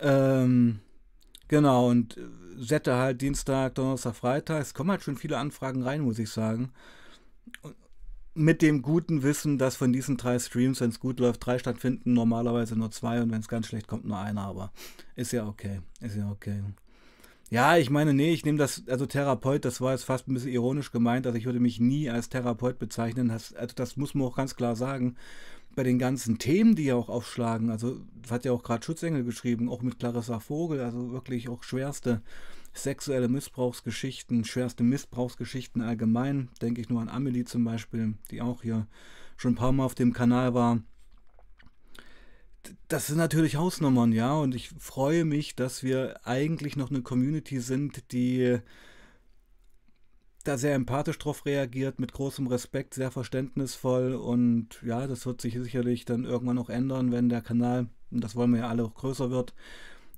ähm, 0.00 0.80
Genau, 1.48 1.88
und 1.88 2.18
Sette 2.56 2.96
halt 2.96 3.20
Dienstag, 3.20 3.74
Donnerstag, 3.74 4.16
Freitag. 4.16 4.62
Es 4.62 4.74
kommen 4.74 4.90
halt 4.90 5.02
schon 5.02 5.16
viele 5.16 5.38
Anfragen 5.38 5.82
rein, 5.82 6.00
muss 6.00 6.18
ich 6.18 6.30
sagen. 6.30 6.72
Mit 8.34 8.62
dem 8.62 8.82
guten 8.82 9.22
Wissen, 9.22 9.58
dass 9.58 9.76
von 9.76 9.92
diesen 9.92 10.16
drei 10.16 10.38
Streams, 10.38 10.80
wenn 10.80 10.90
es 10.90 10.98
gut 10.98 11.20
läuft, 11.20 11.44
drei 11.46 11.58
stattfinden, 11.58 12.14
normalerweise 12.14 12.76
nur 12.76 12.90
zwei 12.90 13.22
und 13.22 13.30
wenn 13.30 13.40
es 13.40 13.48
ganz 13.48 13.68
schlecht 13.68 13.86
kommt, 13.86 14.04
nur 14.04 14.18
einer. 14.18 14.42
Aber 14.42 14.72
ist 15.14 15.32
ja 15.32 15.46
okay. 15.46 15.80
Ist 16.00 16.16
ja 16.16 16.30
okay. 16.30 16.62
Ja, 17.50 17.76
ich 17.76 17.90
meine, 17.90 18.12
nee, 18.12 18.32
ich 18.32 18.44
nehme 18.44 18.58
das, 18.58 18.82
also 18.88 19.06
Therapeut, 19.06 19.64
das 19.64 19.80
war 19.80 19.92
jetzt 19.92 20.04
fast 20.04 20.26
ein 20.26 20.34
bisschen 20.34 20.50
ironisch 20.50 20.90
gemeint. 20.90 21.26
Also 21.26 21.38
ich 21.38 21.46
würde 21.46 21.60
mich 21.60 21.78
nie 21.78 22.10
als 22.10 22.28
Therapeut 22.28 22.80
bezeichnen. 22.80 23.28
Das, 23.28 23.54
also 23.54 23.74
das 23.76 23.96
muss 23.96 24.14
man 24.14 24.26
auch 24.26 24.36
ganz 24.36 24.56
klar 24.56 24.74
sagen 24.74 25.16
bei 25.74 25.82
den 25.82 25.98
ganzen 25.98 26.38
Themen, 26.38 26.76
die 26.76 26.84
ja 26.84 26.94
auch 26.94 27.08
aufschlagen, 27.08 27.70
also 27.70 28.00
das 28.22 28.30
hat 28.30 28.44
ja 28.44 28.52
auch 28.52 28.62
gerade 28.62 28.84
Schutzengel 28.84 29.24
geschrieben, 29.24 29.68
auch 29.68 29.82
mit 29.82 29.98
Clarissa 29.98 30.40
Vogel, 30.40 30.80
also 30.80 31.12
wirklich 31.12 31.48
auch 31.48 31.62
schwerste 31.62 32.22
sexuelle 32.74 33.28
Missbrauchsgeschichten, 33.28 34.44
schwerste 34.44 34.82
Missbrauchsgeschichten 34.82 35.82
allgemein, 35.82 36.50
denke 36.60 36.80
ich 36.80 36.88
nur 36.88 37.00
an 37.00 37.08
Amelie 37.08 37.44
zum 37.44 37.64
Beispiel, 37.64 38.14
die 38.30 38.42
auch 38.42 38.62
hier 38.62 38.86
schon 39.36 39.52
ein 39.52 39.56
paar 39.56 39.72
Mal 39.72 39.84
auf 39.84 39.94
dem 39.94 40.12
Kanal 40.12 40.54
war. 40.54 40.80
Das 42.88 43.06
sind 43.06 43.18
natürlich 43.18 43.56
Hausnummern, 43.56 44.12
ja, 44.12 44.34
und 44.34 44.54
ich 44.54 44.70
freue 44.78 45.24
mich, 45.24 45.54
dass 45.54 45.82
wir 45.82 46.26
eigentlich 46.26 46.76
noch 46.76 46.90
eine 46.90 47.02
Community 47.02 47.60
sind, 47.60 48.12
die 48.12 48.58
da 50.44 50.58
sehr 50.58 50.74
empathisch 50.74 51.18
drauf 51.18 51.46
reagiert, 51.46 51.98
mit 51.98 52.12
großem 52.12 52.46
Respekt, 52.46 52.94
sehr 52.94 53.10
verständnisvoll 53.10 54.14
und 54.14 54.80
ja, 54.82 55.06
das 55.06 55.26
wird 55.26 55.40
sich 55.40 55.54
sicherlich 55.54 56.04
dann 56.04 56.24
irgendwann 56.24 56.58
auch 56.58 56.70
ändern, 56.70 57.12
wenn 57.12 57.28
der 57.28 57.40
Kanal, 57.40 57.88
und 58.10 58.22
das 58.22 58.36
wollen 58.36 58.52
wir 58.52 58.60
ja 58.60 58.68
alle 58.68 58.84
auch 58.84 58.94
größer 58.94 59.30
wird. 59.30 59.54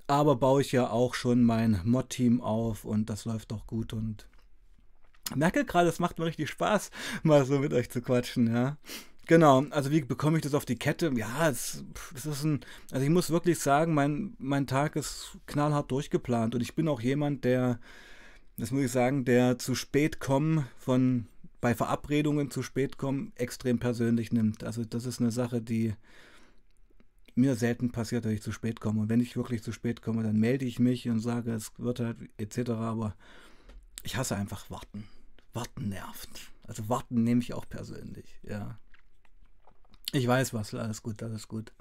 Aber 0.06 0.36
baue 0.36 0.60
ich 0.60 0.72
ja 0.72 0.90
auch 0.90 1.14
schon 1.14 1.44
mein 1.44 1.80
Mod-Team 1.84 2.40
auf 2.40 2.84
und 2.84 3.10
das 3.10 3.24
läuft 3.24 3.52
auch 3.52 3.66
gut 3.66 3.92
und 3.92 4.28
merke 5.34 5.64
gerade, 5.64 5.88
es 5.88 5.98
macht 5.98 6.18
mir 6.18 6.26
richtig 6.26 6.48
Spaß, 6.50 6.90
mal 7.22 7.44
so 7.44 7.58
mit 7.58 7.72
euch 7.72 7.90
zu 7.90 8.00
quatschen, 8.00 8.52
ja. 8.52 8.76
Genau, 9.28 9.64
also 9.70 9.90
wie 9.90 10.02
bekomme 10.02 10.38
ich 10.38 10.44
das 10.44 10.54
auf 10.54 10.64
die 10.64 10.76
Kette? 10.76 11.10
Ja, 11.16 11.48
es, 11.48 11.84
das 12.14 12.26
ist 12.26 12.44
ein, 12.44 12.60
also 12.92 13.04
ich 13.04 13.10
muss 13.10 13.30
wirklich 13.30 13.58
sagen, 13.58 13.92
mein, 13.92 14.34
mein 14.38 14.68
Tag 14.68 14.94
ist 14.94 15.36
knallhart 15.46 15.90
durchgeplant 15.90 16.54
und 16.54 16.60
ich 16.60 16.76
bin 16.76 16.86
auch 16.86 17.00
jemand, 17.00 17.44
der 17.44 17.80
das 18.58 18.70
muss 18.70 18.84
ich 18.84 18.92
sagen, 18.92 19.24
der 19.24 19.58
zu 19.58 19.74
spät 19.74 20.18
kommen 20.18 20.66
von 20.78 21.26
bei 21.60 21.74
Verabredungen 21.74 22.50
zu 22.50 22.62
spät 22.62 22.96
kommen 22.96 23.32
extrem 23.34 23.78
persönlich 23.78 24.32
nimmt. 24.32 24.64
Also 24.64 24.84
das 24.84 25.04
ist 25.04 25.20
eine 25.20 25.30
Sache, 25.30 25.60
die 25.60 25.94
mir 27.36 27.54
selten 27.54 27.92
passiert, 27.92 28.24
dass 28.24 28.32
ich 28.32 28.42
zu 28.42 28.50
spät 28.50 28.80
komme. 28.80 29.02
Und 29.02 29.08
wenn 29.08 29.20
ich 29.20 29.36
wirklich 29.36 29.62
zu 29.62 29.72
spät 29.72 30.02
komme, 30.02 30.22
dann 30.22 30.38
melde 30.38 30.64
ich 30.64 30.78
mich 30.78 31.08
und 31.08 31.20
sage, 31.20 31.52
es 31.52 31.72
wird 31.78 32.00
halt 32.00 32.16
etc. 32.38 32.70
Aber 32.70 33.14
ich 34.02 34.16
hasse 34.16 34.36
einfach 34.36 34.70
Warten. 34.70 35.04
Warten 35.52 35.88
nervt. 35.88 36.28
Also 36.64 36.88
Warten 36.88 37.22
nehme 37.22 37.40
ich 37.40 37.54
auch 37.54 37.68
persönlich, 37.68 38.40
ja. 38.42 38.78
Ich 40.12 40.26
weiß 40.26 40.54
was, 40.54 40.74
alles 40.74 41.02
gut, 41.02 41.22
alles 41.22 41.46
gut. 41.46 41.72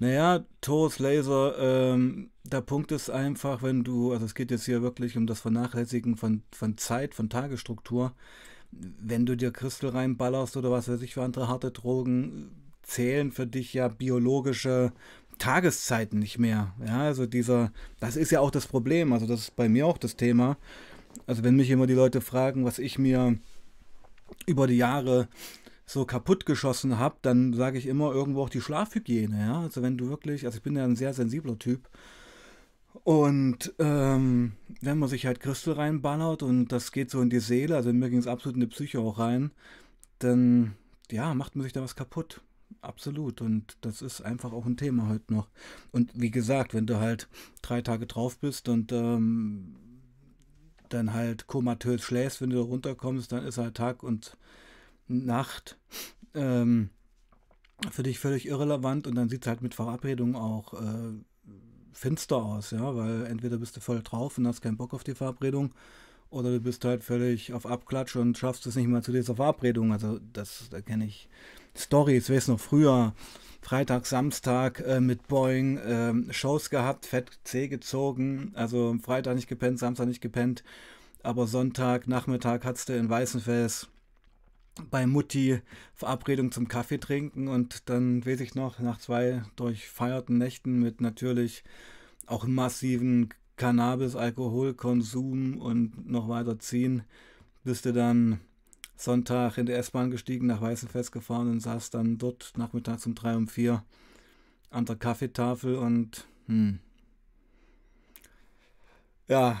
Naja, 0.00 0.44
Torus 0.60 1.00
Laser, 1.00 1.58
ähm, 1.58 2.30
der 2.44 2.60
Punkt 2.60 2.92
ist 2.92 3.10
einfach, 3.10 3.62
wenn 3.62 3.82
du, 3.82 4.12
also 4.12 4.24
es 4.24 4.34
geht 4.34 4.52
jetzt 4.52 4.64
hier 4.64 4.80
wirklich 4.80 5.16
um 5.16 5.26
das 5.26 5.40
Vernachlässigen 5.40 6.16
von, 6.16 6.42
von 6.52 6.78
Zeit, 6.78 7.14
von 7.14 7.28
Tagesstruktur. 7.28 8.14
Wenn 8.70 9.26
du 9.26 9.36
dir 9.36 9.50
Christel 9.50 9.90
reinballerst 9.90 10.56
oder 10.56 10.70
was 10.70 10.88
weiß 10.88 11.02
ich 11.02 11.14
für 11.14 11.22
andere 11.22 11.48
harte 11.48 11.70
Drogen, 11.70 12.50
zählen 12.82 13.32
für 13.32 13.46
dich 13.46 13.74
ja 13.74 13.88
biologische 13.88 14.92
Tageszeiten 15.38 16.18
nicht 16.18 16.38
mehr. 16.38 16.74
Ja, 16.84 17.02
also 17.02 17.26
dieser, 17.26 17.72
das 18.00 18.16
ist 18.16 18.30
ja 18.30 18.40
auch 18.40 18.50
das 18.50 18.66
Problem. 18.66 19.12
Also 19.12 19.26
das 19.26 19.40
ist 19.40 19.56
bei 19.56 19.68
mir 19.68 19.86
auch 19.86 19.98
das 19.98 20.16
Thema. 20.16 20.56
Also 21.26 21.44
wenn 21.44 21.56
mich 21.56 21.70
immer 21.70 21.86
die 21.86 21.94
Leute 21.94 22.20
fragen, 22.20 22.64
was 22.64 22.78
ich 22.78 22.98
mir 22.98 23.38
über 24.46 24.66
die 24.66 24.76
Jahre 24.76 25.28
so 25.86 26.04
kaputt 26.04 26.44
geschossen 26.44 26.98
habe, 26.98 27.16
dann 27.22 27.54
sage 27.54 27.78
ich 27.78 27.86
immer 27.86 28.12
irgendwo 28.12 28.42
auch 28.42 28.50
die 28.50 28.60
Schlafhygiene. 28.60 29.38
Ja? 29.38 29.60
Also 29.60 29.82
wenn 29.82 29.96
du 29.96 30.08
wirklich, 30.08 30.44
also 30.44 30.58
ich 30.58 30.62
bin 30.62 30.76
ja 30.76 30.84
ein 30.84 30.96
sehr 30.96 31.14
sensibler 31.14 31.58
Typ. 31.58 31.88
Und 33.04 33.74
ähm, 33.78 34.52
wenn 34.80 34.98
man 34.98 35.08
sich 35.08 35.26
halt 35.26 35.40
Christel 35.40 35.74
reinballert 35.74 36.42
und 36.42 36.68
das 36.68 36.92
geht 36.92 37.10
so 37.10 37.20
in 37.20 37.30
die 37.30 37.40
Seele, 37.40 37.76
also 37.76 37.92
mir 37.92 38.10
ging 38.10 38.18
es 38.18 38.26
absolut 38.26 38.56
in 38.56 38.60
die 38.60 38.66
Psyche 38.66 39.00
auch 39.00 39.18
rein, 39.18 39.52
dann 40.18 40.74
ja, 41.10 41.34
macht 41.34 41.56
man 41.56 41.64
sich 41.64 41.72
da 41.72 41.82
was 41.82 41.96
kaputt. 41.96 42.42
Absolut. 42.80 43.40
Und 43.40 43.76
das 43.80 44.02
ist 44.02 44.20
einfach 44.20 44.52
auch 44.52 44.66
ein 44.66 44.76
Thema 44.76 45.08
heute 45.08 45.32
noch. 45.32 45.48
Und 45.90 46.10
wie 46.14 46.30
gesagt, 46.30 46.74
wenn 46.74 46.86
du 46.86 46.98
halt 46.98 47.28
drei 47.62 47.82
Tage 47.82 48.06
drauf 48.06 48.38
bist 48.38 48.68
und 48.68 48.92
ähm, 48.92 49.74
dann 50.88 51.12
halt 51.12 51.46
komatös 51.46 52.02
schläfst, 52.02 52.40
wenn 52.40 52.50
du 52.50 52.60
runterkommst, 52.60 53.32
dann 53.32 53.44
ist 53.44 53.58
halt 53.58 53.76
Tag 53.76 54.02
und 54.02 54.36
Nacht 55.06 55.78
ähm, 56.34 56.90
für 57.90 58.02
dich 58.02 58.18
völlig 58.18 58.46
irrelevant 58.46 59.06
und 59.06 59.14
dann 59.14 59.28
sieht 59.28 59.42
es 59.42 59.48
halt 59.48 59.62
mit 59.62 59.74
Verabredung 59.74 60.36
auch 60.36 60.74
äh, 60.74 61.12
finster 61.98 62.36
aus, 62.36 62.70
ja, 62.70 62.94
weil 62.94 63.26
entweder 63.26 63.58
bist 63.58 63.76
du 63.76 63.80
voll 63.80 64.02
drauf 64.02 64.38
und 64.38 64.46
hast 64.46 64.62
keinen 64.62 64.76
Bock 64.76 64.94
auf 64.94 65.04
die 65.04 65.14
Verabredung 65.14 65.72
oder 66.30 66.50
du 66.50 66.60
bist 66.60 66.84
halt 66.84 67.02
völlig 67.02 67.52
auf 67.52 67.66
Abklatsch 67.66 68.16
und 68.16 68.38
schaffst 68.38 68.66
es 68.66 68.76
nicht 68.76 68.88
mal 68.88 69.02
zu 69.02 69.12
dieser 69.12 69.36
Verabredung. 69.36 69.92
Also 69.92 70.20
das, 70.32 70.68
da 70.70 70.80
kenne 70.80 71.06
ich 71.06 71.28
Stories, 71.76 72.30
weiß 72.30 72.48
noch 72.48 72.60
früher, 72.60 73.14
Freitag, 73.60 74.06
Samstag 74.06 74.80
äh, 74.86 75.00
mit 75.00 75.26
Boeing 75.26 75.78
äh, 75.78 76.32
Shows 76.32 76.70
gehabt, 76.70 77.06
fett 77.06 77.38
C 77.44 77.68
gezogen, 77.68 78.52
also 78.54 78.96
Freitag 79.02 79.34
nicht 79.34 79.48
gepennt, 79.48 79.78
Samstag 79.78 80.06
nicht 80.06 80.20
gepennt, 80.20 80.62
aber 81.22 81.46
Sonntag, 81.46 82.06
Nachmittag 82.06 82.64
hattest 82.64 82.88
du 82.88 82.96
in 82.96 83.10
Weißenfels 83.10 83.88
bei 84.90 85.06
Mutti 85.06 85.60
Verabredung 85.94 86.52
zum 86.52 86.68
Kaffee 86.68 86.98
trinken 86.98 87.48
und 87.48 87.88
dann 87.88 88.24
weiß 88.24 88.40
ich 88.40 88.54
noch, 88.54 88.78
nach 88.78 88.98
zwei 88.98 89.42
durchfeierten 89.56 90.38
Nächten 90.38 90.80
mit 90.80 91.00
natürlich 91.00 91.64
auch 92.26 92.46
massiven 92.46 93.30
Cannabis-Alkoholkonsum 93.56 95.60
und 95.60 96.08
noch 96.08 96.28
weiter 96.28 96.58
ziehen, 96.58 97.02
bist 97.64 97.84
du 97.84 97.92
dann 97.92 98.40
Sonntag 98.96 99.58
in 99.58 99.66
der 99.66 99.78
S-Bahn 99.78 100.10
gestiegen, 100.10 100.46
nach 100.46 100.60
Weißenfest 100.60 101.12
gefahren 101.12 101.50
und 101.50 101.60
saß 101.60 101.90
dann 101.90 102.18
dort 102.18 102.52
nachmittags 102.56 103.06
um 103.06 103.14
drei 103.14 103.36
um 103.36 103.48
vier 103.48 103.84
an 104.70 104.84
der 104.84 104.96
Kaffeetafel 104.96 105.76
und 105.76 106.26
hm, 106.46 106.80
ja, 109.28 109.60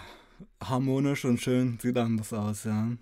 harmonisch 0.62 1.24
und 1.24 1.40
schön 1.40 1.78
sieht 1.80 1.96
anders 1.96 2.32
aus, 2.32 2.64
ja. 2.64 2.92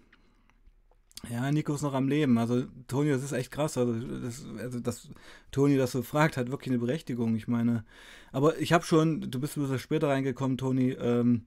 Ja, 1.30 1.50
Nico 1.50 1.74
ist 1.74 1.82
noch 1.82 1.94
am 1.94 2.08
Leben. 2.08 2.38
Also, 2.38 2.64
Toni, 2.86 3.10
das 3.10 3.22
ist 3.22 3.32
echt 3.32 3.50
krass. 3.50 3.76
Also, 3.76 3.94
das, 3.94 4.44
also 4.58 4.80
dass 4.80 5.08
Toni 5.50 5.76
das 5.76 5.92
so 5.92 6.02
fragt, 6.02 6.36
hat 6.36 6.50
wirklich 6.50 6.70
eine 6.70 6.78
Berechtigung. 6.78 7.34
Ich 7.36 7.48
meine, 7.48 7.84
aber 8.32 8.58
ich 8.58 8.72
habe 8.72 8.84
schon, 8.84 9.30
du 9.30 9.40
bist 9.40 9.56
ein 9.56 9.62
bisschen 9.62 9.78
später 9.78 10.08
reingekommen, 10.08 10.58
Toni, 10.58 10.90
ähm, 10.92 11.44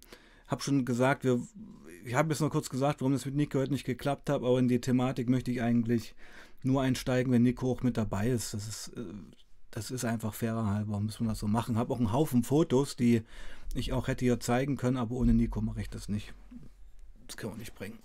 habe 0.47 0.63
schon 0.63 0.85
gesagt, 0.85 1.23
wir, 1.23 1.39
ich 2.03 2.15
habe 2.15 2.29
jetzt 2.29 2.41
noch 2.41 2.49
kurz 2.49 2.69
gesagt, 2.69 3.01
warum 3.01 3.13
das 3.13 3.25
mit 3.25 3.35
Nico 3.35 3.59
heute 3.59 3.71
nicht 3.71 3.85
geklappt 3.85 4.29
hat, 4.29 4.37
aber 4.37 4.59
in 4.59 4.67
die 4.67 4.81
Thematik 4.81 5.29
möchte 5.29 5.51
ich 5.51 5.61
eigentlich 5.61 6.15
nur 6.63 6.81
einsteigen, 6.81 7.31
wenn 7.31 7.43
Nico 7.43 7.71
auch 7.71 7.83
mit 7.83 7.95
dabei 7.95 8.29
ist. 8.29 8.53
Das 8.53 8.67
ist, 8.67 8.87
äh, 8.97 9.03
das 9.71 9.91
ist 9.91 10.03
einfach 10.03 10.33
fairer 10.33 10.65
halber, 10.65 10.99
müssen 10.99 11.25
wir 11.25 11.29
das 11.29 11.39
so 11.39 11.47
machen. 11.47 11.77
Habe 11.77 11.93
auch 11.93 11.99
einen 11.99 12.11
Haufen 12.11 12.43
Fotos, 12.43 12.95
die 12.95 13.21
ich 13.75 13.93
auch 13.93 14.07
hätte 14.07 14.25
hier 14.25 14.39
zeigen 14.39 14.75
können, 14.75 14.97
aber 14.97 15.15
ohne 15.15 15.33
Nico 15.33 15.61
mache 15.61 15.81
ich 15.81 15.89
das 15.89 16.09
nicht. 16.09 16.33
Das 17.27 17.37
können 17.37 17.53
wir 17.53 17.59
nicht 17.59 17.75
bringen. 17.75 17.99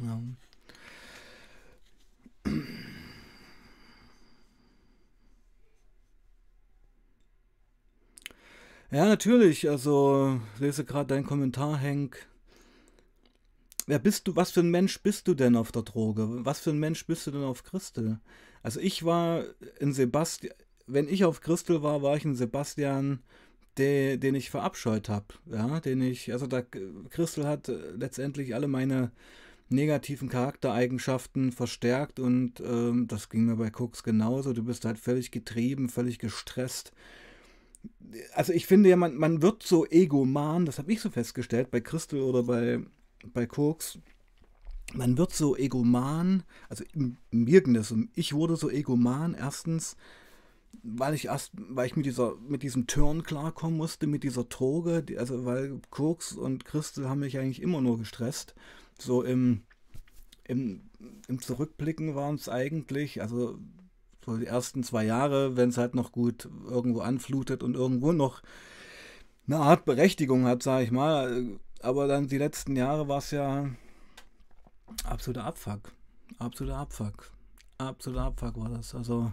Ja. 0.00 0.20
Ja, 8.90 9.04
natürlich. 9.06 9.68
Also, 9.68 10.40
lese 10.58 10.84
gerade 10.84 11.06
deinen 11.06 11.24
Kommentar, 11.26 11.78
Henk. 11.78 12.26
Wer 13.86 13.98
bist 13.98 14.26
du, 14.26 14.36
was 14.36 14.50
für 14.50 14.60
ein 14.60 14.70
Mensch 14.70 15.00
bist 15.02 15.28
du 15.28 15.34
denn 15.34 15.56
auf 15.56 15.72
der 15.72 15.82
Droge? 15.82 16.44
Was 16.44 16.60
für 16.60 16.70
ein 16.70 16.78
Mensch 16.78 17.06
bist 17.06 17.26
du 17.26 17.30
denn 17.30 17.42
auf 17.42 17.64
Christel? 17.64 18.20
Also 18.62 18.80
ich 18.80 19.04
war 19.04 19.44
in 19.78 19.92
Sebastian, 19.92 20.54
wenn 20.86 21.08
ich 21.08 21.24
auf 21.24 21.40
Christel 21.40 21.82
war, 21.82 22.02
war 22.02 22.16
ich 22.16 22.24
in 22.24 22.34
Sebastian, 22.34 23.20
de, 23.78 24.16
den 24.16 24.34
ich 24.34 24.50
verabscheut 24.50 25.08
habe. 25.08 25.26
Ja, 25.46 25.80
den 25.80 26.02
ich, 26.02 26.32
also 26.32 26.46
da, 26.46 26.62
Christel 26.62 27.46
hat 27.46 27.68
letztendlich 27.96 28.54
alle 28.54 28.68
meine 28.68 29.10
negativen 29.70 30.28
Charaktereigenschaften 30.28 31.52
verstärkt 31.52 32.18
und 32.18 32.60
ähm, 32.60 33.06
das 33.06 33.28
ging 33.28 33.44
mir 33.44 33.56
bei 33.56 33.70
Cooks 33.70 34.02
genauso. 34.02 34.52
Du 34.52 34.64
bist 34.64 34.84
halt 34.84 34.98
völlig 34.98 35.30
getrieben, 35.30 35.88
völlig 35.88 36.18
gestresst. 36.18 36.92
Also 38.34 38.52
ich 38.52 38.66
finde 38.66 38.88
ja, 38.88 38.96
man, 38.96 39.14
man 39.16 39.42
wird 39.42 39.62
so 39.62 39.86
egoman, 39.86 40.66
das 40.66 40.78
habe 40.78 40.92
ich 40.92 41.00
so 41.00 41.10
festgestellt, 41.10 41.70
bei 41.70 41.80
Crystal 41.80 42.20
oder 42.20 42.42
bei, 42.42 42.80
bei 43.32 43.46
Cooks. 43.46 43.98
Man 44.92 45.16
wird 45.16 45.32
so 45.32 45.56
egoman, 45.56 46.42
also 46.68 46.84
mir 47.30 47.62
ich 48.16 48.32
wurde 48.32 48.56
so 48.56 48.68
egoman, 48.68 49.34
erstens, 49.34 49.96
weil 50.82 51.14
ich 51.14 51.26
erst, 51.26 51.52
weil 51.54 51.86
ich 51.86 51.94
mit 51.94 52.06
dieser, 52.06 52.34
mit 52.48 52.64
diesem 52.64 52.88
Turn 52.88 53.22
klarkommen 53.22 53.76
musste, 53.76 54.08
mit 54.08 54.24
dieser 54.24 54.44
Droge, 54.44 55.04
also 55.16 55.44
weil 55.44 55.80
Koks 55.90 56.32
und 56.32 56.64
Crystal 56.64 57.08
haben 57.08 57.20
mich 57.20 57.38
eigentlich 57.38 57.62
immer 57.62 57.80
nur 57.80 57.98
gestresst 57.98 58.56
so 59.00 59.22
im, 59.22 59.62
im, 60.44 60.82
im 61.28 61.40
Zurückblicken 61.40 62.14
waren 62.14 62.34
es 62.34 62.48
eigentlich, 62.48 63.22
also 63.22 63.58
so 64.24 64.36
die 64.36 64.46
ersten 64.46 64.82
zwei 64.82 65.04
Jahre, 65.04 65.56
wenn 65.56 65.70
es 65.70 65.78
halt 65.78 65.94
noch 65.94 66.12
gut 66.12 66.48
irgendwo 66.68 67.00
anflutet 67.00 67.62
und 67.62 67.74
irgendwo 67.74 68.12
noch 68.12 68.42
eine 69.46 69.58
Art 69.58 69.84
Berechtigung 69.84 70.44
hat, 70.44 70.62
sage 70.62 70.84
ich 70.84 70.90
mal. 70.90 71.58
Aber 71.82 72.06
dann 72.06 72.28
die 72.28 72.38
letzten 72.38 72.76
Jahre 72.76 73.08
war 73.08 73.18
es 73.18 73.30
ja 73.30 73.70
absoluter 75.04 75.44
Abfuck. 75.44 75.92
Absoluter 76.38 76.78
Abfuck. 76.78 77.30
Absoluter 77.78 78.24
Abfuck 78.24 78.56
war 78.60 78.68
das. 78.68 78.94
Also, 78.94 79.32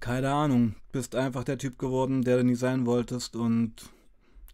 keine 0.00 0.32
Ahnung. 0.32 0.76
Bist 0.92 1.14
einfach 1.14 1.44
der 1.44 1.58
Typ 1.58 1.78
geworden, 1.78 2.22
der 2.22 2.38
du 2.38 2.44
nie 2.44 2.54
sein 2.54 2.86
wolltest 2.86 3.36
und 3.36 3.90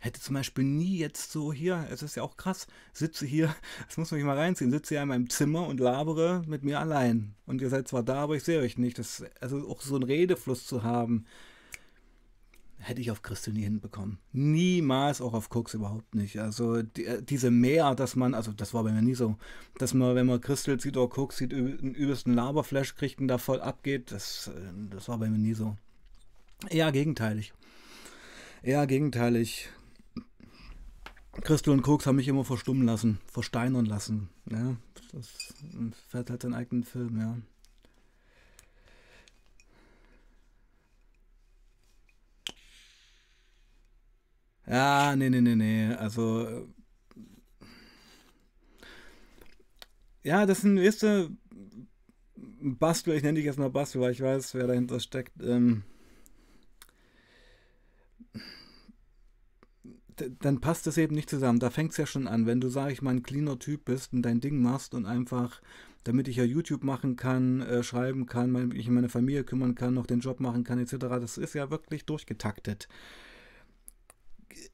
hätte 0.04 0.20
zum 0.20 0.34
Beispiel 0.34 0.64
nie 0.64 0.98
jetzt 0.98 1.32
so 1.32 1.52
hier, 1.52 1.86
es 1.90 2.02
ist 2.02 2.14
ja 2.14 2.22
auch 2.22 2.36
krass, 2.36 2.66
sitze 2.92 3.24
hier, 3.26 3.54
das 3.86 3.96
muss 3.96 4.10
man 4.10 4.18
sich 4.18 4.26
mal 4.26 4.36
reinziehen, 4.36 4.70
sitze 4.70 4.94
hier 4.94 5.02
in 5.02 5.08
meinem 5.08 5.30
Zimmer 5.30 5.66
und 5.66 5.80
labere 5.80 6.42
mit 6.46 6.62
mir 6.62 6.78
allein. 6.78 7.34
Und 7.46 7.62
ihr 7.62 7.70
seid 7.70 7.88
zwar 7.88 8.02
da, 8.02 8.16
aber 8.16 8.36
ich 8.36 8.44
sehe 8.44 8.60
euch 8.60 8.76
nicht. 8.76 8.98
Das, 8.98 9.24
also 9.40 9.68
auch 9.68 9.80
so 9.80 9.94
einen 9.94 10.04
Redefluss 10.04 10.66
zu 10.66 10.82
haben, 10.82 11.24
hätte 12.78 13.00
ich 13.00 13.10
auf 13.10 13.22
Christel 13.22 13.54
nie 13.54 13.62
hinbekommen. 13.62 14.18
Niemals, 14.32 15.22
auch 15.22 15.32
auf 15.32 15.48
Koks 15.48 15.72
überhaupt 15.72 16.14
nicht. 16.14 16.38
Also 16.38 16.82
die, 16.82 17.06
äh, 17.06 17.22
diese 17.22 17.50
Mehr, 17.50 17.94
dass 17.94 18.14
man, 18.14 18.34
also 18.34 18.52
das 18.52 18.74
war 18.74 18.84
bei 18.84 18.92
mir 18.92 19.00
nie 19.00 19.14
so, 19.14 19.36
dass 19.78 19.94
man, 19.94 20.14
wenn 20.14 20.26
man 20.26 20.40
Christel 20.40 20.78
sieht 20.78 20.98
oder 20.98 21.08
Koks 21.08 21.38
sieht, 21.38 21.54
einen 21.54 21.94
übelsten 21.94 22.34
Laberflash 22.34 22.94
kriegt 22.94 23.20
und 23.20 23.28
da 23.28 23.38
voll 23.38 23.62
abgeht, 23.62 24.12
das, 24.12 24.48
äh, 24.48 24.72
das 24.90 25.08
war 25.08 25.18
bei 25.18 25.30
mir 25.30 25.38
nie 25.38 25.54
so. 25.54 25.76
Eher 26.68 26.92
gegenteilig. 26.92 27.54
Eher 28.62 28.86
gegenteilig. 28.86 29.70
Christel 31.42 31.72
und 31.72 31.82
Koks 31.82 32.06
haben 32.06 32.16
mich 32.16 32.28
immer 32.28 32.44
verstummen 32.44 32.86
lassen, 32.86 33.18
versteinern 33.26 33.86
lassen. 33.86 34.28
Ja, 34.50 34.76
das 35.12 35.28
fährt 36.08 36.30
halt 36.30 36.42
seinen 36.42 36.54
eigenen 36.54 36.84
Film, 36.84 37.18
ja. 37.20 37.36
Ja, 44.66 45.14
nee, 45.16 45.28
nee, 45.30 45.40
nee, 45.40 45.54
nee. 45.54 45.94
Also. 45.94 46.46
Äh, 46.46 46.66
ja, 50.22 50.46
das 50.46 50.62
sind, 50.62 50.78
weißt 50.78 51.28
Bastel, 52.36 53.14
ich 53.14 53.22
nenne 53.22 53.36
dich 53.36 53.44
jetzt 53.44 53.58
mal 53.58 53.68
Bastel, 53.70 54.00
weil 54.00 54.12
ich 54.12 54.22
weiß, 54.22 54.54
wer 54.54 54.66
dahinter 54.66 54.98
steckt. 55.00 55.42
Ähm, 55.42 55.84
dann 60.40 60.60
passt 60.60 60.86
das 60.86 60.98
eben 60.98 61.14
nicht 61.14 61.30
zusammen. 61.30 61.58
Da 61.58 61.70
fängt 61.70 61.92
es 61.92 61.96
ja 61.96 62.06
schon 62.06 62.28
an. 62.28 62.46
Wenn 62.46 62.60
du, 62.60 62.68
sag 62.68 62.90
ich 62.90 63.02
mal, 63.02 63.10
ein 63.10 63.22
cleaner 63.22 63.58
Typ 63.58 63.86
bist 63.86 64.12
und 64.12 64.22
dein 64.22 64.40
Ding 64.40 64.60
machst 64.60 64.94
und 64.94 65.06
einfach, 65.06 65.60
damit 66.04 66.28
ich 66.28 66.36
ja 66.36 66.44
YouTube 66.44 66.84
machen 66.84 67.16
kann, 67.16 67.60
äh, 67.62 67.82
schreiben 67.82 68.26
kann, 68.26 68.52
mich 68.52 68.88
um 68.88 68.94
meine 68.94 69.08
Familie 69.08 69.44
kümmern 69.44 69.74
kann, 69.74 69.94
noch 69.94 70.06
den 70.06 70.20
Job 70.20 70.40
machen 70.40 70.64
kann, 70.64 70.78
etc., 70.78 70.96
das 70.98 71.38
ist 71.38 71.54
ja 71.54 71.70
wirklich 71.70 72.04
durchgetaktet 72.04 72.88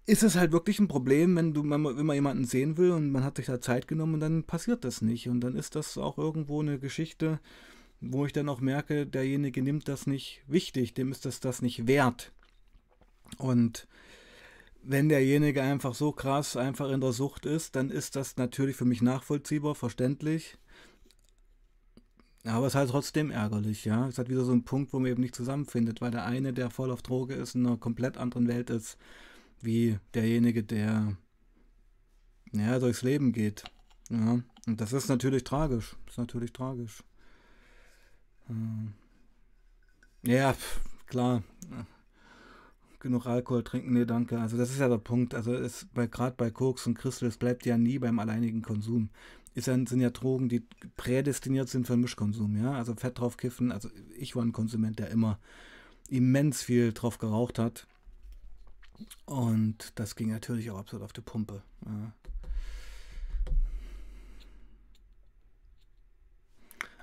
ist 0.06 0.23
es 0.23 0.37
halt 0.37 0.52
wirklich 0.52 0.78
ein 0.78 0.88
Problem, 0.88 1.37
wenn 1.37 1.54
du 1.54 1.62
man 1.62 2.14
jemanden 2.14 2.44
sehen 2.44 2.76
will 2.76 2.90
und 2.92 3.11
man 3.11 3.25
hat 3.25 3.37
sich 3.37 3.47
da 3.47 3.61
Zeit 3.61 3.88
genommen 3.88 4.14
und 4.14 4.20
dann 4.20 4.44
passiert 4.44 4.85
das 4.85 5.02
nicht. 5.02 5.28
Und 5.28 5.40
dann 5.40 5.56
ist 5.56 5.75
das 5.76 5.97
auch 5.99 6.18
irgendwo 6.18 6.61
eine 6.61 6.78
Geschichte, 6.78 7.40
wo 8.00 8.26
ich 8.26 8.32
dann 8.32 8.49
auch 8.49 8.61
merke, 8.61 9.06
derjenige 9.06 9.62
nimmt 9.62 9.88
das 9.88 10.06
nicht 10.06 10.42
wichtig, 10.47 10.94
dem 10.94 11.12
ist 11.12 11.26
das 11.26 11.40
das 11.40 11.62
nicht 11.62 11.87
wert. 11.87 12.32
Und 13.38 13.87
wenn 14.82 15.08
derjenige 15.08 15.62
einfach 15.62 15.94
so 15.94 16.12
krass 16.12 16.56
einfach 16.56 16.90
in 16.90 17.00
der 17.00 17.12
Sucht 17.12 17.46
ist, 17.46 17.76
dann 17.76 17.90
ist 17.90 18.16
das 18.16 18.37
natürlich 18.37 18.76
für 18.76 18.84
mich 18.84 19.02
nachvollziehbar, 19.02 19.75
verständlich. 19.75 20.58
Aber 22.44 22.66
es 22.66 22.72
ist 22.72 22.76
halt 22.76 22.90
trotzdem 22.90 23.30
ärgerlich, 23.30 23.84
ja. 23.84 24.08
Es 24.08 24.16
halt 24.16 24.30
wieder 24.30 24.44
so 24.44 24.52
ein 24.52 24.64
Punkt, 24.64 24.92
wo 24.92 24.99
man 24.99 25.10
eben 25.10 25.20
nicht 25.20 25.34
zusammenfindet, 25.34 26.00
weil 26.00 26.10
der 26.10 26.25
eine, 26.25 26.54
der 26.54 26.70
voll 26.70 26.90
auf 26.90 27.02
Droge 27.02 27.34
ist, 27.34 27.54
in 27.54 27.66
einer 27.66 27.76
komplett 27.76 28.16
anderen 28.16 28.49
Welt 28.49 28.70
ist, 28.70 28.96
wie 29.60 29.99
derjenige, 30.14 30.64
der 30.64 31.16
ja, 32.52 32.78
durchs 32.78 33.02
Leben 33.02 33.32
geht. 33.32 33.64
Ja, 34.08 34.40
und 34.66 34.80
das 34.80 34.92
ist 34.92 35.08
natürlich 35.08 35.44
tragisch. 35.44 35.96
Das 36.06 36.14
ist 36.14 36.18
natürlich 36.18 36.52
tragisch. 36.52 37.04
Ähm, 38.49 38.94
ja, 40.22 40.54
klar. 41.06 41.42
Genug 43.00 43.26
Alkohol 43.26 43.64
trinken, 43.64 43.95
nee, 43.95 44.04
danke. 44.04 44.38
Also 44.38 44.59
das 44.59 44.71
ist 44.71 44.78
ja 44.78 44.88
der 44.88 44.99
Punkt. 44.99 45.35
Also 45.35 45.54
es 45.54 45.87
bei 45.95 46.07
gerade 46.07 46.37
bei 46.37 46.50
Koks 46.50 46.87
und 46.87 46.95
Crystal, 46.95 47.28
es 47.28 47.38
bleibt 47.38 47.64
ja 47.64 47.78
nie 47.78 47.99
beim 47.99 48.19
alleinigen 48.19 48.61
Konsum. 48.61 49.09
Ist 49.54 49.66
ja, 49.66 49.75
sind 49.75 50.00
ja 50.00 50.11
Drogen, 50.11 50.49
die 50.49 50.62
prädestiniert 50.97 51.69
sind 51.69 51.87
für 51.87 51.97
Mischkonsum, 51.97 52.57
ja. 52.62 52.73
Also 52.73 52.95
Fett 52.95 53.19
drauf 53.19 53.38
kiffen. 53.38 53.73
Also 53.73 53.88
ich 54.16 54.37
war 54.37 54.45
ein 54.45 54.52
Konsument, 54.52 54.99
der 54.99 55.09
immer 55.09 55.38
immens 56.09 56.62
viel 56.62 56.92
drauf 56.92 57.16
geraucht 57.16 57.59
hat. 57.59 57.87
Und 59.25 59.99
das 59.99 60.14
ging 60.14 60.30
natürlich 60.30 60.71
auch 60.71 60.78
absolut 60.78 61.04
auf 61.04 61.14
die 61.14 61.23
Pumpe. 61.23 61.62
Ja. 61.87 62.12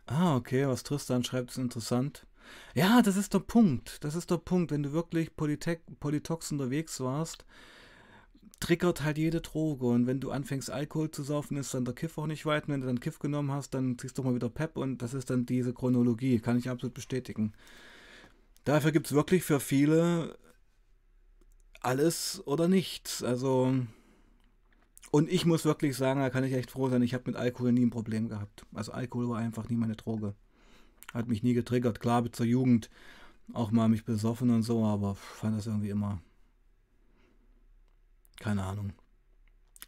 Ah, 0.05 0.35
okay, 0.35 0.67
was 0.67 0.83
Tristan 0.83 1.23
schreibt, 1.23 1.49
ist 1.49 1.57
interessant. 1.57 2.26
Ja, 2.73 3.01
das 3.01 3.17
ist 3.17 3.33
der 3.33 3.39
Punkt. 3.39 4.03
Das 4.03 4.15
ist 4.15 4.29
der 4.31 4.37
Punkt. 4.37 4.71
Wenn 4.71 4.83
du 4.83 4.93
wirklich 4.93 5.35
Polytech, 5.35 5.79
Polytox 5.99 6.51
unterwegs 6.51 6.99
warst, 6.99 7.45
triggert 8.59 9.03
halt 9.03 9.17
jede 9.17 9.41
Droge. 9.41 9.87
Und 9.87 10.07
wenn 10.07 10.19
du 10.19 10.31
anfängst, 10.31 10.69
Alkohol 10.69 11.11
zu 11.11 11.23
saufen, 11.23 11.57
ist 11.57 11.73
dann 11.73 11.85
der 11.85 11.95
Kiff 11.95 12.17
auch 12.17 12.27
nicht 12.27 12.45
weit. 12.45 12.67
Und 12.67 12.73
wenn 12.73 12.81
du 12.81 12.87
dann 12.87 12.99
Kiff 12.99 13.19
genommen 13.19 13.51
hast, 13.51 13.73
dann 13.73 13.97
ziehst 13.97 14.17
du 14.17 14.23
mal 14.23 14.35
wieder 14.35 14.49
Pep. 14.49 14.77
Und 14.77 15.01
das 15.01 15.13
ist 15.13 15.29
dann 15.29 15.45
diese 15.45 15.73
Chronologie. 15.73 16.39
Kann 16.39 16.57
ich 16.57 16.69
absolut 16.69 16.93
bestätigen. 16.93 17.53
Dafür 18.63 18.91
gibt 18.91 19.07
es 19.07 19.13
wirklich 19.13 19.43
für 19.43 19.59
viele 19.59 20.37
alles 21.81 22.41
oder 22.45 22.67
nichts. 22.67 23.23
Also, 23.23 23.73
und 25.11 25.31
ich 25.31 25.45
muss 25.45 25.65
wirklich 25.65 25.95
sagen, 25.95 26.19
da 26.19 26.29
kann 26.29 26.43
ich 26.43 26.53
echt 26.53 26.71
froh 26.71 26.89
sein, 26.89 27.01
ich 27.01 27.13
habe 27.13 27.23
mit 27.27 27.35
Alkohol 27.35 27.71
nie 27.71 27.85
ein 27.85 27.91
Problem 27.91 28.27
gehabt. 28.29 28.65
Also 28.73 28.91
Alkohol 28.91 29.29
war 29.29 29.37
einfach 29.37 29.69
nie 29.69 29.77
meine 29.77 29.95
Droge. 29.95 30.35
Hat 31.13 31.27
mich 31.27 31.43
nie 31.43 31.53
getriggert. 31.53 31.99
Klar, 31.99 32.31
zur 32.31 32.45
Jugend 32.45 32.89
auch 33.53 33.71
mal 33.71 33.89
mich 33.89 34.05
besoffen 34.05 34.49
und 34.49 34.63
so, 34.63 34.85
aber 34.85 35.15
fand 35.15 35.57
das 35.57 35.67
irgendwie 35.67 35.89
immer, 35.89 36.21
keine 38.39 38.63
Ahnung, 38.63 38.93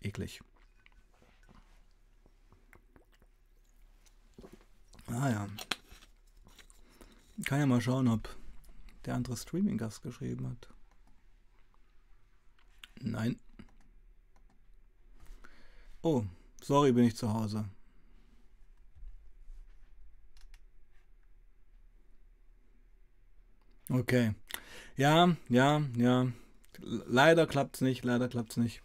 eklig. 0.01 0.41
Ah 5.07 5.29
ja. 5.29 5.47
Kann 7.45 7.59
ja 7.59 7.65
mal 7.65 7.81
schauen, 7.81 8.07
ob 8.07 8.29
der 9.05 9.15
andere 9.15 9.35
Streaming-Gast 9.35 10.01
geschrieben 10.03 10.47
hat. 10.49 10.69
Nein. 13.01 13.39
Oh, 16.01 16.23
sorry, 16.61 16.91
bin 16.91 17.05
ich 17.05 17.15
zu 17.15 17.33
Hause. 17.33 17.65
Okay. 23.89 24.33
Ja, 24.95 25.35
ja, 25.49 25.81
ja. 25.95 26.27
Leider 26.81 27.47
klappt's 27.47 27.81
nicht, 27.81 28.05
leider 28.05 28.27
klappt's 28.27 28.57
nicht. 28.57 28.81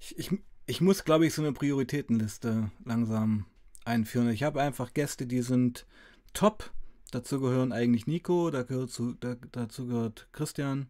Ich, 0.00 0.18
ich, 0.18 0.30
ich 0.66 0.80
muss, 0.80 1.04
glaube 1.04 1.26
ich, 1.26 1.34
so 1.34 1.42
eine 1.42 1.52
Prioritätenliste 1.52 2.70
langsam 2.84 3.46
einführen. 3.84 4.30
Ich 4.30 4.42
habe 4.42 4.62
einfach 4.62 4.94
Gäste, 4.94 5.26
die 5.26 5.42
sind 5.42 5.86
top 6.32 6.70
Dazu 7.10 7.40
gehören 7.40 7.72
eigentlich 7.72 8.06
Nico, 8.06 8.50
da 8.50 8.62
gehört 8.62 8.90
zu, 8.90 9.14
da, 9.14 9.36
dazu 9.52 9.86
gehört 9.86 10.28
Christian, 10.32 10.88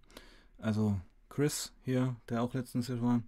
also 0.58 1.00
Chris 1.28 1.72
hier, 1.82 2.16
der 2.28 2.42
auch 2.42 2.54
letztens 2.54 2.88
hier 2.88 3.00
war. 3.00 3.22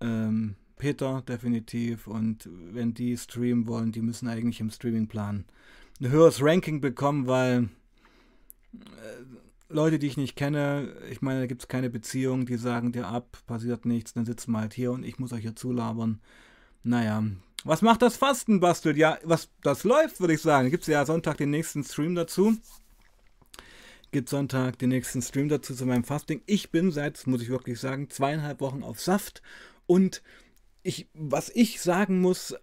Ähm, 0.00 0.56
Peter 0.82 1.22
definitiv 1.28 2.08
und 2.08 2.48
wenn 2.72 2.92
die 2.92 3.16
streamen 3.16 3.68
wollen, 3.68 3.92
die 3.92 4.02
müssen 4.02 4.26
eigentlich 4.26 4.58
im 4.58 4.68
Streamingplan 4.68 5.44
ein 6.00 6.10
höheres 6.10 6.42
Ranking 6.42 6.80
bekommen, 6.80 7.28
weil 7.28 7.68
äh, 8.74 9.68
Leute, 9.68 10.00
die 10.00 10.08
ich 10.08 10.16
nicht 10.16 10.34
kenne, 10.34 10.92
ich 11.08 11.22
meine, 11.22 11.38
da 11.38 11.46
gibt 11.46 11.62
es 11.62 11.68
keine 11.68 11.88
Beziehung, 11.88 12.46
die 12.46 12.56
sagen 12.56 12.90
dir 12.90 13.06
ab, 13.06 13.38
passiert 13.46 13.86
nichts, 13.86 14.12
dann 14.12 14.24
sitzen 14.24 14.50
wir 14.50 14.58
halt 14.58 14.74
hier 14.74 14.90
und 14.90 15.04
ich 15.04 15.20
muss 15.20 15.32
euch 15.32 15.42
hier 15.42 15.54
zulabern. 15.54 16.20
Naja, 16.82 17.22
was 17.62 17.80
macht 17.80 18.02
das 18.02 18.16
Fasten, 18.16 18.58
Bastel? 18.58 18.98
Ja, 18.98 19.18
was 19.22 19.50
das 19.62 19.84
läuft, 19.84 20.18
würde 20.18 20.34
ich 20.34 20.42
sagen. 20.42 20.68
Gibt 20.68 20.82
es 20.82 20.88
ja 20.88 21.06
Sonntag 21.06 21.36
den 21.36 21.50
nächsten 21.50 21.84
Stream 21.84 22.16
dazu. 22.16 22.56
Gibt 24.10 24.28
Sonntag 24.28 24.80
den 24.80 24.88
nächsten 24.88 25.22
Stream 25.22 25.48
dazu 25.48 25.76
zu 25.76 25.86
meinem 25.86 26.02
Fasting. 26.02 26.42
Ich 26.46 26.72
bin 26.72 26.90
seit, 26.90 27.24
muss 27.28 27.40
ich 27.40 27.50
wirklich 27.50 27.78
sagen, 27.78 28.10
zweieinhalb 28.10 28.60
Wochen 28.60 28.82
auf 28.82 29.00
Saft. 29.00 29.42
Und 29.86 30.22
ich, 30.82 31.08
was 31.14 31.50
ich 31.50 31.80
sagen 31.80 32.20
muss, 32.20 32.54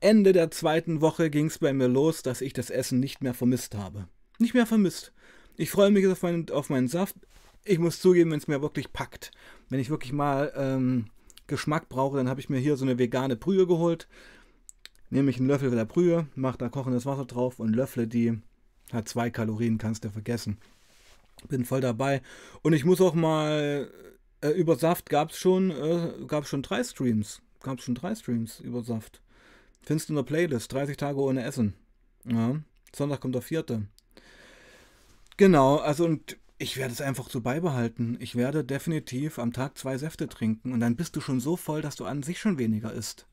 Ende 0.00 0.32
der 0.32 0.50
zweiten 0.50 1.00
Woche 1.00 1.30
ging 1.30 1.46
es 1.46 1.58
bei 1.58 1.72
mir 1.72 1.88
los, 1.88 2.22
dass 2.22 2.40
ich 2.40 2.52
das 2.52 2.70
Essen 2.70 3.00
nicht 3.00 3.22
mehr 3.22 3.34
vermisst 3.34 3.74
habe. 3.74 4.08
Nicht 4.38 4.54
mehr 4.54 4.66
vermisst. 4.66 5.12
Ich 5.56 5.70
freue 5.70 5.90
mich 5.90 6.06
auf 6.06 6.22
meinen, 6.22 6.50
auf 6.50 6.68
meinen 6.68 6.88
Saft. 6.88 7.16
Ich 7.64 7.78
muss 7.78 8.00
zugeben, 8.00 8.30
wenn 8.30 8.38
es 8.38 8.48
mir 8.48 8.60
wirklich 8.60 8.92
packt. 8.92 9.30
Wenn 9.70 9.80
ich 9.80 9.88
wirklich 9.88 10.12
mal 10.12 10.52
ähm, 10.56 11.06
Geschmack 11.46 11.88
brauche, 11.88 12.16
dann 12.16 12.28
habe 12.28 12.40
ich 12.40 12.50
mir 12.50 12.58
hier 12.58 12.76
so 12.76 12.84
eine 12.84 12.98
vegane 12.98 13.36
Brühe 13.36 13.66
geholt. 13.66 14.08
Nehme 15.10 15.30
ich 15.30 15.38
einen 15.38 15.48
Löffel 15.48 15.70
der 15.70 15.84
Brühe, 15.84 16.26
mache 16.34 16.58
da 16.58 16.68
kochendes 16.68 17.06
Wasser 17.06 17.24
drauf 17.24 17.60
und 17.60 17.74
löffle 17.74 18.06
die. 18.06 18.40
Hat 18.92 19.08
zwei 19.08 19.30
Kalorien, 19.30 19.78
kannst 19.78 20.04
du 20.04 20.10
vergessen. 20.10 20.58
Bin 21.48 21.64
voll 21.64 21.80
dabei. 21.80 22.20
Und 22.62 22.74
ich 22.74 22.84
muss 22.84 23.00
auch 23.00 23.14
mal 23.14 23.90
äh, 24.40 24.50
über 24.50 24.76
Saft 24.76 25.08
gab 25.08 25.30
es 25.30 25.38
schon, 25.38 25.70
äh, 25.70 26.44
schon 26.44 26.62
drei 26.62 26.84
Streams. 26.84 27.40
Gab 27.64 27.78
es 27.78 27.84
schon 27.84 27.94
drei 27.94 28.14
Streams 28.14 28.60
über 28.60 28.82
Saft. 28.82 29.22
Findest 29.82 30.08
du 30.08 30.12
in 30.12 30.16
der 30.16 30.22
Playlist, 30.22 30.72
30 30.72 30.98
Tage 30.98 31.18
ohne 31.18 31.42
Essen. 31.42 31.74
Ja. 32.24 32.60
Sonntag 32.94 33.20
kommt 33.20 33.34
der 33.34 33.42
vierte. 33.42 33.88
Genau, 35.36 35.78
also 35.78 36.04
und 36.04 36.36
ich 36.58 36.76
werde 36.76 36.92
es 36.92 37.00
einfach 37.00 37.28
so 37.28 37.40
beibehalten. 37.40 38.16
Ich 38.20 38.36
werde 38.36 38.64
definitiv 38.64 39.38
am 39.38 39.52
Tag 39.52 39.78
zwei 39.78 39.96
Säfte 39.96 40.28
trinken 40.28 40.72
und 40.72 40.80
dann 40.80 40.94
bist 40.94 41.16
du 41.16 41.20
schon 41.20 41.40
so 41.40 41.56
voll, 41.56 41.80
dass 41.80 41.96
du 41.96 42.04
an 42.04 42.22
sich 42.22 42.38
schon 42.38 42.58
weniger 42.58 42.92
isst. 42.92 43.26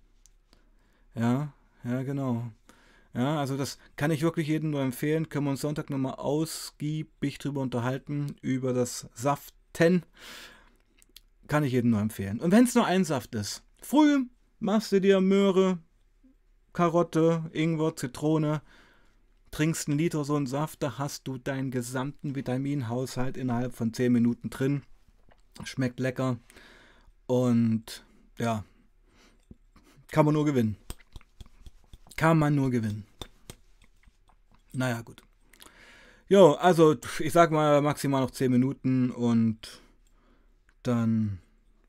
Ja, 1.14 1.54
ja, 1.84 2.04
genau. 2.04 2.50
Ja, 3.14 3.38
also 3.38 3.58
das 3.58 3.78
kann 3.98 4.12
ich 4.12 4.22
wirklich 4.22 4.48
jedem 4.48 4.70
nur 4.70 4.82
empfehlen. 4.82 5.28
Können 5.28 5.46
wir 5.46 5.52
uns 5.52 5.62
Sonntag 5.62 5.90
nochmal 5.90 6.16
ausgiebig 6.16 7.38
drüber 7.38 7.60
unterhalten, 7.60 8.36
über 8.42 8.72
das 8.72 9.10
Saften. 9.14 10.04
Kann 11.48 11.66
ich 11.66 11.74
jedem 11.74 11.92
nur 11.92 12.00
empfehlen. 12.00 12.40
Und 12.40 12.52
wenn 12.52 12.64
es 12.64 12.76
nur 12.76 12.86
ein 12.86 13.04
Saft 13.04 13.36
ist, 13.36 13.64
früh 13.82 14.26
machst 14.60 14.92
du 14.92 15.02
dir 15.02 15.22
Möhre, 15.22 15.80
Karotte, 16.74 17.50
Ingwer, 17.54 17.96
Zitrone, 17.96 18.62
trinkst 19.52 19.88
einen 19.88 19.98
Liter 19.98 20.24
so 20.24 20.36
einen 20.36 20.48
Saft, 20.48 20.82
da 20.82 20.98
hast 20.98 21.28
du 21.28 21.38
deinen 21.38 21.72
gesamten 21.72 22.36
Vitaminhaushalt 22.36 23.38
innerhalb 23.38 23.76
von 23.76 23.94
10 23.94 24.12
Minuten 24.12 24.50
drin. 24.50 24.84
Schmeckt 25.64 26.00
lecker 26.00 26.38
und 27.28 28.06
ja, 28.38 28.64
kann 30.08 30.26
man 30.26 30.34
nur 30.34 30.46
gewinnen. 30.46 30.78
Kann 32.16 32.40
man 32.40 32.56
nur 32.56 32.72
gewinnen. 32.72 33.06
Naja, 34.74 35.02
gut. 35.02 35.22
Jo, 36.30 36.54
also 36.54 36.96
ich 37.20 37.34
sag 37.34 37.52
mal 37.52 37.82
maximal 37.82 38.22
noch 38.22 38.32
10 38.32 38.52
Minuten 38.52 39.12
und 39.12 39.82
dann 40.84 41.40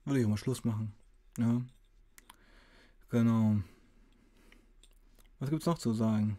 würde 0.04 0.18
ich 0.18 0.26
auch 0.26 0.30
mal 0.30 0.36
Schluss 0.36 0.64
machen. 0.64 0.92
Ja. 1.38 1.62
Genau. 3.12 3.56
Was 5.38 5.50
gibt's 5.50 5.66
noch 5.66 5.76
zu 5.76 5.92
sagen? 5.92 6.38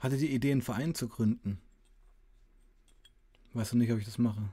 Hatte 0.00 0.16
die 0.16 0.34
Idee, 0.34 0.52
einen 0.52 0.62
Verein 0.62 0.94
zu 0.94 1.08
gründen. 1.08 1.60
Weiß 3.52 3.74
noch 3.74 3.80
nicht, 3.80 3.92
ob 3.92 3.98
ich 3.98 4.06
das 4.06 4.16
mache. 4.16 4.48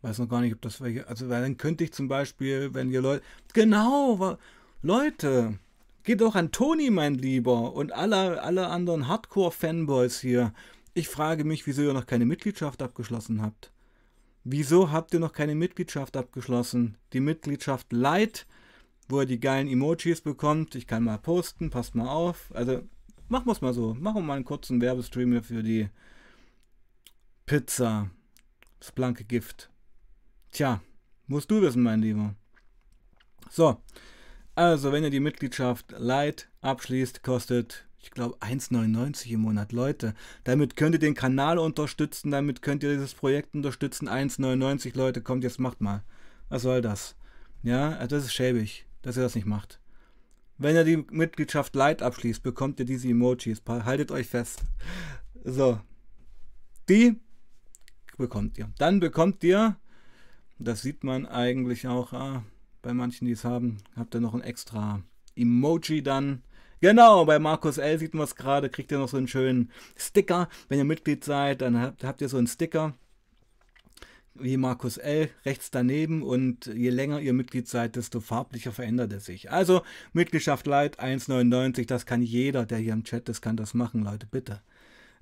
Weiß 0.00 0.18
noch 0.18 0.30
gar 0.30 0.40
nicht, 0.40 0.54
ob 0.54 0.62
das 0.62 0.80
welche. 0.80 1.06
Also, 1.08 1.28
weil 1.28 1.42
dann 1.42 1.58
könnte 1.58 1.84
ich 1.84 1.92
zum 1.92 2.08
Beispiel, 2.08 2.72
wenn 2.72 2.90
ihr 2.90 3.02
Leute. 3.02 3.22
Genau, 3.52 4.38
Leute, 4.80 5.58
geht 6.02 6.22
doch 6.22 6.34
an 6.34 6.52
Toni, 6.52 6.88
mein 6.88 7.14
Lieber, 7.14 7.74
und 7.74 7.92
alle, 7.92 8.42
alle 8.42 8.68
anderen 8.68 9.08
Hardcore-Fanboys 9.08 10.20
hier. 10.20 10.54
Ich 10.94 11.08
frage 11.08 11.44
mich, 11.44 11.66
wieso 11.66 11.82
ihr 11.82 11.92
noch 11.92 12.06
keine 12.06 12.24
Mitgliedschaft 12.24 12.80
abgeschlossen 12.80 13.42
habt. 13.42 13.72
Wieso 14.44 14.90
habt 14.90 15.14
ihr 15.14 15.20
noch 15.20 15.32
keine 15.32 15.54
Mitgliedschaft 15.54 16.16
abgeschlossen? 16.16 16.96
Die 17.12 17.20
Mitgliedschaft 17.20 17.92
Light, 17.92 18.46
wo 19.08 19.20
ihr 19.20 19.26
die 19.26 19.40
geilen 19.40 19.68
Emojis 19.68 20.20
bekommt. 20.20 20.74
Ich 20.74 20.86
kann 20.86 21.04
mal 21.04 21.18
posten, 21.18 21.70
passt 21.70 21.94
mal 21.94 22.08
auf. 22.08 22.50
Also 22.54 22.82
machen 23.28 23.46
wir 23.46 23.52
es 23.52 23.60
mal 23.60 23.72
so. 23.72 23.94
Machen 23.94 24.16
wir 24.16 24.22
mal 24.22 24.34
einen 24.36 24.44
kurzen 24.44 24.80
Werbestream 24.80 25.32
hier 25.32 25.42
für 25.42 25.62
die 25.62 25.88
Pizza. 27.46 28.10
Das 28.80 28.90
blanke 28.90 29.24
Gift. 29.24 29.70
Tja, 30.50 30.82
musst 31.28 31.50
du 31.50 31.62
wissen, 31.62 31.82
mein 31.82 32.02
Lieber. 32.02 32.34
So, 33.48 33.80
also 34.54 34.90
wenn 34.92 35.04
ihr 35.04 35.10
die 35.10 35.20
Mitgliedschaft 35.20 35.92
Light 35.96 36.50
abschließt, 36.62 37.22
kostet 37.22 37.86
ich 38.02 38.10
glaube 38.10 38.36
1,99 38.38 39.30
im 39.30 39.40
Monat. 39.40 39.72
Leute, 39.72 40.14
damit 40.44 40.76
könnt 40.76 40.96
ihr 40.96 40.98
den 40.98 41.14
Kanal 41.14 41.58
unterstützen, 41.58 42.30
damit 42.30 42.60
könnt 42.60 42.82
ihr 42.82 42.92
dieses 42.92 43.14
Projekt 43.14 43.54
unterstützen. 43.54 44.08
1,99 44.08 44.96
Leute, 44.96 45.22
kommt 45.22 45.44
jetzt, 45.44 45.60
macht 45.60 45.80
mal. 45.80 46.02
Was 46.48 46.62
soll 46.62 46.82
das? 46.82 47.16
Ja, 47.62 47.90
also 47.92 48.16
das 48.16 48.24
ist 48.24 48.34
schäbig, 48.34 48.86
dass 49.02 49.16
ihr 49.16 49.22
das 49.22 49.36
nicht 49.36 49.46
macht. 49.46 49.80
Wenn 50.58 50.76
ihr 50.76 50.84
die 50.84 51.04
Mitgliedschaft 51.10 51.74
Light 51.74 52.02
abschließt, 52.02 52.42
bekommt 52.42 52.80
ihr 52.80 52.86
diese 52.86 53.08
Emojis. 53.08 53.62
Haltet 53.66 54.10
euch 54.10 54.26
fest. 54.26 54.62
So. 55.44 55.80
Die 56.88 57.20
bekommt 58.18 58.58
ihr. 58.58 58.68
Dann 58.78 59.00
bekommt 59.00 59.42
ihr, 59.44 59.76
das 60.58 60.82
sieht 60.82 61.04
man 61.04 61.26
eigentlich 61.26 61.86
auch 61.86 62.12
ah, 62.12 62.44
bei 62.82 62.92
manchen, 62.92 63.26
die 63.26 63.32
es 63.32 63.44
haben, 63.44 63.78
habt 63.96 64.14
ihr 64.14 64.20
noch 64.20 64.34
ein 64.34 64.40
extra 64.42 65.02
Emoji 65.34 66.02
dann 66.02 66.42
Genau, 66.82 67.24
bei 67.24 67.38
Markus 67.38 67.78
L 67.78 67.96
sieht 67.96 68.12
man 68.12 68.24
es 68.24 68.34
gerade, 68.34 68.68
kriegt 68.68 68.90
ihr 68.90 68.98
noch 68.98 69.08
so 69.08 69.16
einen 69.16 69.28
schönen 69.28 69.70
Sticker. 69.96 70.48
Wenn 70.68 70.78
ihr 70.78 70.84
Mitglied 70.84 71.22
seid, 71.22 71.62
dann 71.62 71.80
habt, 71.80 72.02
habt 72.02 72.20
ihr 72.20 72.28
so 72.28 72.38
einen 72.38 72.48
Sticker 72.48 72.92
wie 74.34 74.56
Markus 74.56 74.96
L 74.96 75.30
rechts 75.44 75.70
daneben 75.70 76.24
und 76.24 76.66
je 76.66 76.90
länger 76.90 77.20
ihr 77.20 77.34
Mitglied 77.34 77.68
seid, 77.68 77.94
desto 77.94 78.18
farblicher 78.18 78.72
verändert 78.72 79.12
es 79.12 79.26
sich. 79.26 79.52
Also 79.52 79.82
Mitgliedschaft 80.12 80.66
Light 80.66 81.00
1,99, 81.00 81.86
das 81.86 82.04
kann 82.04 82.20
jeder, 82.20 82.66
der 82.66 82.78
hier 82.78 82.94
im 82.94 83.04
Chat 83.04 83.28
ist, 83.28 83.42
kann 83.42 83.56
das 83.56 83.74
machen, 83.74 84.02
Leute, 84.02 84.26
bitte. 84.26 84.60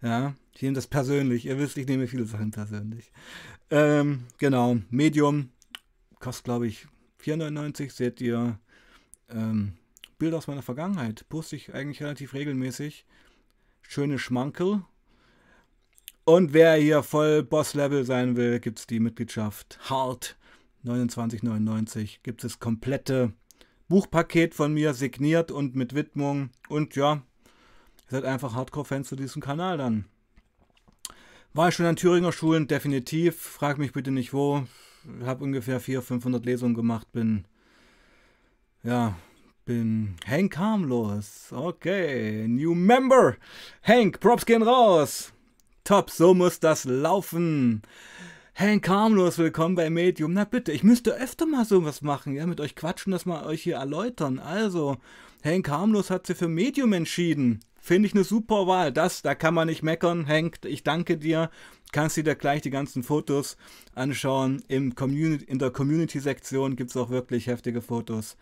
Ja, 0.01 0.35
ich 0.55 0.63
nehme 0.63 0.77
das 0.77 0.87
persönlich. 0.87 1.45
Ihr 1.45 1.59
wisst, 1.59 1.77
ich 1.77 1.87
nehme 1.87 2.07
viele 2.07 2.25
Sachen 2.25 2.53
persönlich. 2.53 3.13
Ähm, 3.69 4.25
genau, 4.39 4.79
Medium 4.89 5.51
kostet, 6.21 6.45
glaube 6.45 6.69
ich, 6.69 6.87
4,99. 7.23 7.91
Seht 7.91 8.23
ihr 8.23 8.59
ähm, 9.29 9.75
Bilder 10.21 10.39
aus 10.39 10.47
meiner 10.47 10.63
Vergangenheit. 10.63 11.29
Poste 11.29 11.57
ich 11.57 11.75
eigentlich 11.75 12.01
relativ 12.01 12.35
regelmäßig. 12.35 13.05
Schöne 13.83 14.21
Schmankel. 14.21 14.83
Und 16.25 16.53
wer 16.53 16.77
hier 16.77 17.03
voll 17.03 17.43
Boss-Level 17.43 18.05
sein 18.05 18.37
will, 18.37 18.61
gibt 18.61 18.79
es 18.79 18.87
die 18.87 19.01
Mitgliedschaft 19.01 19.81
Hard 19.91 20.37
29,99. 20.85 22.19
Gibt 22.23 22.45
es 22.45 22.53
das 22.53 22.61
komplette 22.61 23.33
Buchpaket 23.89 24.55
von 24.55 24.73
mir 24.73 24.95
signiert 24.95 25.51
und 25.51 25.75
mit 25.75 25.95
Widmung. 25.95 26.51
Und 26.69 26.95
ja, 26.95 27.15
ihr 27.15 28.11
seid 28.11 28.25
einfach 28.25 28.55
Hardcore-Fans 28.55 29.09
zu 29.09 29.17
diesem 29.17 29.43
Kanal 29.43 29.79
dann. 29.79 30.05
War 31.53 31.69
ich 31.69 31.75
schon 31.75 31.87
an 31.87 31.97
Thüringer 31.97 32.31
Schulen? 32.31 32.69
Definitiv. 32.69 33.41
Frag 33.41 33.79
mich 33.79 33.93
bitte 33.93 34.13
nicht 34.13 34.33
wo. 34.33 34.65
Habe 35.25 35.43
ungefähr 35.43 35.81
400, 35.81 36.07
500 36.07 36.45
Lesungen 36.45 36.75
gemacht. 36.75 37.11
Bin 37.11 37.47
ja 38.85 39.17
bin 39.71 40.17
Hank 40.27 40.59
Harmlos. 40.59 41.53
Okay, 41.53 42.49
New 42.49 42.75
Member. 42.75 43.37
Hank, 43.85 44.19
Props 44.19 44.45
gehen 44.45 44.65
raus. 44.65 45.33
Top, 45.85 46.11
so 46.11 46.35
muss 46.35 46.59
das 46.59 46.87
laufen. 46.87 47.83
Hank 48.57 48.89
Harmlos, 48.89 49.39
willkommen 49.39 49.77
bei 49.77 49.89
Medium. 49.89 50.33
Na 50.33 50.43
bitte, 50.43 50.73
ich 50.73 50.83
müsste 50.83 51.15
öfter 51.15 51.47
mal 51.47 51.65
sowas 51.65 52.03
machen, 52.03 52.35
ja, 52.35 52.49
mit 52.49 52.61
euch 52.61 52.75
quatschen, 52.75 53.13
das 53.13 53.27
mal 53.27 53.47
euch 53.47 53.63
hier 53.63 53.77
erläutern. 53.77 54.41
Also, 54.41 54.97
Hank 55.45 55.69
Harmlos 55.69 56.11
hat 56.11 56.27
sich 56.27 56.37
für 56.37 56.49
Medium 56.49 56.93
entschieden. 56.93 57.61
Finde 57.81 58.09
ich 58.09 58.15
eine 58.15 58.25
super 58.25 58.67
Wahl. 58.67 58.91
Das, 58.91 59.23
da 59.23 59.37
kann 59.37 59.55
man 59.55 59.69
nicht 59.69 59.85
meckern. 59.85 60.27
Hank, 60.27 60.59
ich 60.65 60.83
danke 60.83 61.17
dir. 61.17 61.49
Kannst 61.93 62.17
dir 62.17 62.25
da 62.25 62.35
gleich 62.35 62.63
die 62.63 62.71
ganzen 62.71 63.05
Fotos 63.05 63.57
anschauen. 63.95 64.65
Im 64.67 64.97
Community, 64.97 65.45
in 65.45 65.61
der 65.61 65.71
Community-Sektion 65.71 66.75
gibt 66.75 66.91
es 66.91 66.97
auch 66.97 67.11
wirklich 67.11 67.47
heftige 67.47 67.81
Fotos. 67.81 68.37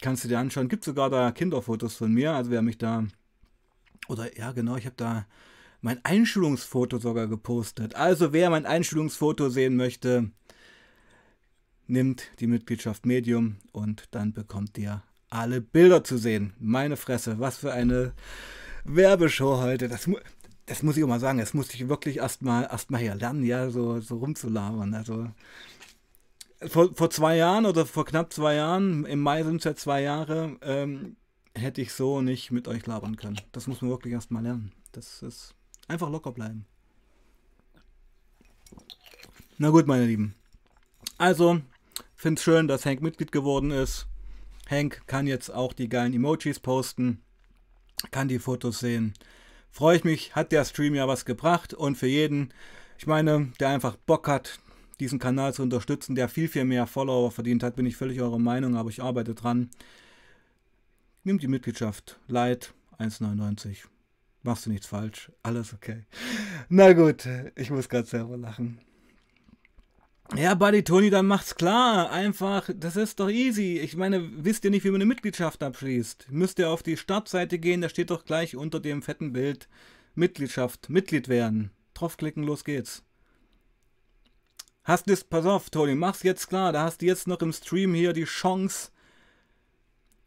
Kannst 0.00 0.24
du 0.24 0.28
dir 0.28 0.38
anschauen. 0.38 0.68
Gibt 0.68 0.84
sogar 0.84 1.10
da 1.10 1.32
Kinderfotos 1.32 1.96
von 1.96 2.12
mir. 2.12 2.32
Also 2.32 2.50
wer 2.50 2.62
mich 2.62 2.78
da. 2.78 3.04
Oder 4.08 4.36
ja, 4.36 4.52
genau, 4.52 4.76
ich 4.76 4.86
habe 4.86 4.96
da 4.96 5.26
mein 5.80 6.04
Einschulungsfoto 6.04 6.98
sogar 6.98 7.26
gepostet. 7.26 7.94
Also 7.94 8.32
wer 8.32 8.50
mein 8.50 8.66
Einschulungsfoto 8.66 9.48
sehen 9.48 9.76
möchte, 9.76 10.30
nimmt 11.86 12.30
die 12.40 12.46
Mitgliedschaft 12.46 13.06
Medium 13.06 13.56
und 13.72 14.04
dann 14.10 14.32
bekommt 14.32 14.78
ihr 14.78 15.02
alle 15.30 15.60
Bilder 15.60 16.04
zu 16.04 16.18
sehen. 16.18 16.54
Meine 16.58 16.96
Fresse, 16.96 17.38
was 17.38 17.58
für 17.58 17.72
eine 17.72 18.12
Werbeshow 18.84 19.60
heute. 19.60 19.88
Das, 19.88 20.08
das 20.66 20.82
muss 20.82 20.96
ich 20.96 21.04
auch 21.04 21.08
mal 21.08 21.20
sagen, 21.20 21.38
das 21.38 21.54
musste 21.54 21.74
ich 21.74 21.88
wirklich 21.88 22.18
erstmal 22.18 22.64
erst 22.64 22.90
mal 22.90 23.00
hier 23.00 23.14
lernen, 23.14 23.44
ja, 23.44 23.70
so, 23.70 24.00
so 24.00 24.16
rumzulabern. 24.18 24.94
Also 24.94 25.28
vor, 26.66 26.94
vor 26.94 27.10
zwei 27.10 27.36
Jahren 27.36 27.66
oder 27.66 27.86
vor 27.86 28.04
knapp 28.04 28.32
zwei 28.32 28.54
Jahren, 28.54 29.04
im 29.04 29.20
Mai 29.20 29.42
sind 29.42 29.56
es 29.56 29.64
ja 29.64 29.74
zwei 29.74 30.02
Jahre, 30.02 30.56
ähm, 30.62 31.16
hätte 31.54 31.80
ich 31.80 31.92
so 31.92 32.20
nicht 32.20 32.50
mit 32.50 32.68
euch 32.68 32.86
labern 32.86 33.16
können. 33.16 33.40
Das 33.52 33.66
muss 33.66 33.82
man 33.82 33.90
wirklich 33.90 34.12
erstmal 34.12 34.42
lernen. 34.42 34.72
Das 34.92 35.22
ist 35.22 35.54
einfach 35.88 36.10
locker 36.10 36.32
bleiben. 36.32 36.66
Na 39.58 39.70
gut, 39.70 39.86
meine 39.86 40.06
Lieben. 40.06 40.34
Also, 41.18 41.60
finde 42.14 42.38
es 42.38 42.44
schön, 42.44 42.68
dass 42.68 42.84
Hank 42.84 43.00
Mitglied 43.00 43.32
geworden 43.32 43.70
ist. 43.70 44.06
Hank 44.68 45.06
kann 45.06 45.26
jetzt 45.26 45.50
auch 45.50 45.72
die 45.72 45.88
geilen 45.88 46.12
Emojis 46.12 46.60
posten, 46.60 47.22
kann 48.10 48.28
die 48.28 48.38
Fotos 48.38 48.80
sehen. 48.80 49.14
Freue 49.70 49.96
ich 49.96 50.04
mich, 50.04 50.34
hat 50.34 50.52
der 50.52 50.64
Stream 50.64 50.94
ja 50.94 51.06
was 51.06 51.24
gebracht 51.24 51.72
und 51.72 51.96
für 51.96 52.06
jeden, 52.06 52.52
ich 52.98 53.06
meine, 53.06 53.52
der 53.60 53.68
einfach 53.68 53.96
Bock 53.96 54.28
hat, 54.28 54.58
diesen 55.00 55.18
Kanal 55.18 55.54
zu 55.54 55.62
unterstützen, 55.62 56.14
der 56.14 56.28
viel, 56.28 56.48
viel 56.48 56.64
mehr 56.64 56.86
Follower 56.86 57.30
verdient 57.30 57.62
hat, 57.62 57.76
bin 57.76 57.86
ich 57.86 57.96
völlig 57.96 58.20
eurer 58.20 58.38
Meinung, 58.38 58.76
aber 58.76 58.90
ich 58.90 59.02
arbeite 59.02 59.34
dran. 59.34 59.70
Nimm 61.24 61.38
die 61.38 61.48
Mitgliedschaft. 61.48 62.18
Light 62.28 62.72
1,99. 62.98 63.78
Machst 64.42 64.66
du 64.66 64.70
nichts 64.70 64.86
falsch. 64.86 65.32
Alles 65.42 65.74
okay. 65.74 66.04
Na 66.68 66.92
gut, 66.92 67.28
ich 67.56 67.70
muss 67.70 67.88
gerade 67.88 68.06
selber 68.06 68.36
lachen. 68.36 68.80
Ja, 70.34 70.54
Buddy 70.54 70.82
Tony, 70.82 71.10
dann 71.10 71.26
macht's 71.26 71.54
klar. 71.54 72.10
Einfach, 72.10 72.68
das 72.74 72.96
ist 72.96 73.20
doch 73.20 73.28
easy. 73.28 73.78
Ich 73.78 73.96
meine, 73.96 74.28
wisst 74.44 74.64
ihr 74.64 74.70
nicht, 74.70 74.84
wie 74.84 74.90
man 74.90 75.00
eine 75.00 75.06
Mitgliedschaft 75.06 75.62
abschließt? 75.62 76.28
Müsst 76.30 76.58
ihr 76.58 76.70
auf 76.70 76.82
die 76.82 76.96
Startseite 76.96 77.58
gehen, 77.58 77.80
da 77.80 77.88
steht 77.88 78.10
doch 78.10 78.24
gleich 78.24 78.56
unter 78.56 78.80
dem 78.80 79.02
fetten 79.02 79.32
Bild 79.32 79.68
Mitgliedschaft, 80.14 80.90
Mitglied 80.90 81.28
werden. 81.28 81.70
Draufklicken, 81.94 82.42
los 82.42 82.64
geht's. 82.64 83.05
Hast 84.86 85.10
du 85.10 85.16
pass 85.16 85.44
auf, 85.44 85.68
Tony, 85.68 85.96
mach's 85.96 86.22
jetzt 86.22 86.46
klar, 86.46 86.72
da 86.72 86.84
hast 86.84 87.02
du 87.02 87.06
jetzt 87.06 87.26
noch 87.26 87.40
im 87.40 87.52
Stream 87.52 87.92
hier 87.92 88.12
die 88.12 88.22
Chance, 88.22 88.92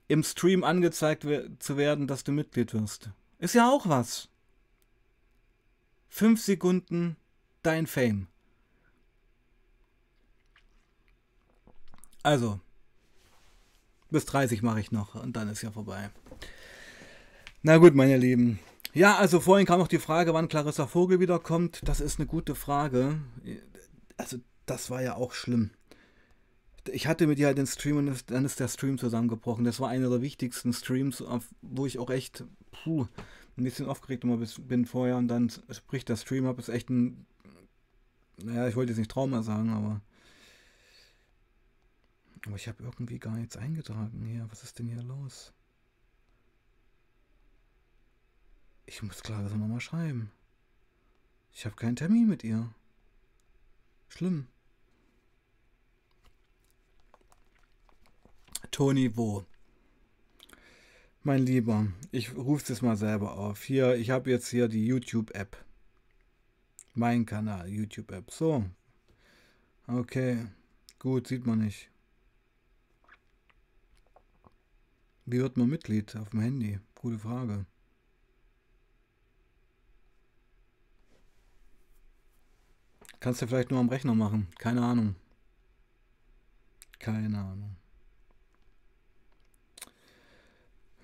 im 0.10 0.22
Stream 0.22 0.66
angezeigt 0.66 1.26
zu 1.60 1.78
werden, 1.78 2.08
dass 2.08 2.26
du 2.26 2.34
Mitglied 2.34 2.74
wirst. 2.74 3.10
Ist 3.38 3.56
ja 3.56 3.72
auch 3.72 3.88
was. 3.88 4.28
Fünf 6.10 6.42
Sekunden 6.42 7.16
dein 7.64 7.88
Fame. 7.88 8.28
Also, 12.22 12.60
bis 14.10 14.26
30 14.26 14.62
mache 14.62 14.82
ich 14.82 14.92
noch 14.92 15.16
und 15.16 15.38
dann 15.38 15.48
ist 15.48 15.62
ja 15.62 15.72
vorbei. 15.72 16.10
Na 17.62 17.78
gut, 17.78 17.96
meine 17.96 18.18
Lieben. 18.18 18.60
Ja, 18.94 19.16
also 19.16 19.40
vorhin 19.40 19.66
kam 19.66 19.80
noch 19.80 19.88
die 19.88 20.00
Frage, 20.00 20.34
wann 20.34 20.50
Clarissa 20.50 20.86
Vogel 20.86 21.22
wiederkommt. 21.22 21.80
Das 21.86 22.02
ist 22.02 22.20
eine 22.20 22.28
gute 22.28 22.56
Frage. 22.56 23.22
Also, 24.18 24.40
das 24.70 24.90
war 24.90 25.02
ja 25.02 25.16
auch 25.16 25.34
schlimm. 25.34 25.72
Ich 26.92 27.08
hatte 27.08 27.28
mit 27.28 27.38
ihr 27.40 27.48
halt 27.48 27.58
den 27.58 27.68
Stream 27.68 27.98
und 27.98 28.32
dann 28.32 28.46
ist 28.46 28.60
der 28.60 28.68
Stream 28.68 28.98
zusammengebrochen. 28.98 29.66
Das 29.66 29.80
war 29.80 29.90
einer 29.90 30.10
der 30.10 30.22
wichtigsten 30.22 30.74
Streams, 30.74 31.24
wo 31.62 31.86
ich 31.86 32.00
auch 32.00 32.10
echt 32.10 32.44
puh, 32.72 33.08
ein 33.58 33.64
bisschen 33.64 33.86
aufgeregt 33.88 34.24
immer 34.24 34.38
bin 34.38 34.86
vorher 34.86 35.18
und 35.18 35.28
dann 35.28 35.52
spricht 35.72 36.10
der 36.10 36.16
Stream 36.16 36.46
ab. 36.46 36.58
Ist 36.58 36.70
echt 36.70 36.90
ein, 36.90 37.26
naja, 38.38 38.68
ich 38.68 38.76
wollte 38.76 38.92
jetzt 38.92 39.00
nicht 39.00 39.12
Trauma 39.12 39.44
sagen, 39.44 39.70
aber 39.72 40.02
aber 42.46 42.56
ich 42.56 42.68
habe 42.68 42.84
irgendwie 42.84 43.20
gar 43.20 43.36
nichts 43.36 43.58
eingetragen 43.58 44.26
hier. 44.26 44.48
Was 44.50 44.64
ist 44.64 44.80
denn 44.80 44.88
hier 44.88 45.04
los? 45.04 45.52
Ich 48.86 49.04
muss 49.04 49.22
Clarissa 49.22 49.58
nochmal 49.58 49.82
schreiben. 49.82 50.32
Ich 51.54 51.66
habe 51.66 51.76
keinen 51.76 51.96
Termin 51.98 52.28
mit 52.28 52.44
ihr. 52.44 52.74
Schlimm. 54.08 54.48
Toni, 58.72 59.16
wo? 59.16 59.46
Mein 61.24 61.46
Lieber, 61.46 61.88
ich 62.12 62.36
rufe 62.36 62.72
es 62.72 62.82
mal 62.82 62.96
selber 62.96 63.38
auf. 63.38 63.64
Hier, 63.64 63.96
ich 63.96 64.10
habe 64.10 64.30
jetzt 64.30 64.50
hier 64.50 64.68
die 64.68 64.86
YouTube-App. 64.86 65.58
Mein 66.94 67.26
Kanal, 67.26 67.68
YouTube-App. 67.70 68.32
So. 68.32 68.66
Okay. 69.88 70.48
Gut, 71.00 71.28
sieht 71.28 71.46
man 71.46 71.60
nicht. 71.60 71.90
Wie 75.26 75.40
wird 75.40 75.58
man 75.58 75.70
Mitglied 75.70 76.16
auf 76.16 76.30
dem 76.30 76.42
Handy? 76.42 76.80
Gute 76.96 77.20
Frage. 77.20 77.66
Kannst 83.20 83.42
du 83.42 83.48
vielleicht 83.48 83.72
nur 83.72 83.80
am 83.80 83.90
Rechner 83.90 84.16
machen. 84.16 84.48
Keine 84.58 84.82
Ahnung. 84.82 85.16
Keine 87.00 87.38
Ahnung. 87.38 87.79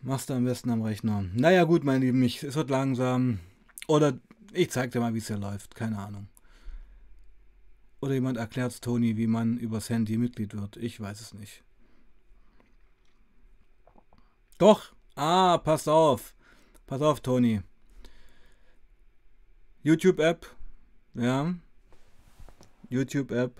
Machst 0.05 0.29
du 0.29 0.35
am 0.35 0.45
besten 0.45 0.69
am 0.69 0.83
Rechner. 0.83 1.25
Naja 1.33 1.63
gut, 1.63 1.83
mein 1.83 1.99
Lieben, 1.99 2.21
ich, 2.21 2.43
es 2.43 2.55
wird 2.55 2.69
langsam. 2.69 3.39
Oder 3.87 4.19
ich 4.53 4.69
zeig 4.69 4.91
dir 4.91 4.99
mal, 4.99 5.15
wie 5.15 5.17
es 5.17 5.25
hier 5.25 5.39
läuft. 5.39 5.73
Keine 5.73 5.97
Ahnung. 5.97 6.27
Oder 8.01 8.13
jemand 8.13 8.37
erklärt 8.37 8.79
Toni, 8.83 9.17
wie 9.17 9.25
man 9.25 9.57
übers 9.57 9.89
Handy 9.89 10.19
Mitglied 10.19 10.55
wird. 10.55 10.77
Ich 10.77 11.01
weiß 11.01 11.21
es 11.21 11.33
nicht. 11.33 11.63
Doch. 14.59 14.93
Ah, 15.15 15.57
pass 15.57 15.87
auf. 15.87 16.35
Pass 16.85 17.01
auf, 17.01 17.21
Toni. 17.21 17.63
YouTube-App. 19.81 20.45
Ja. 21.15 21.55
YouTube-App. 22.89 23.59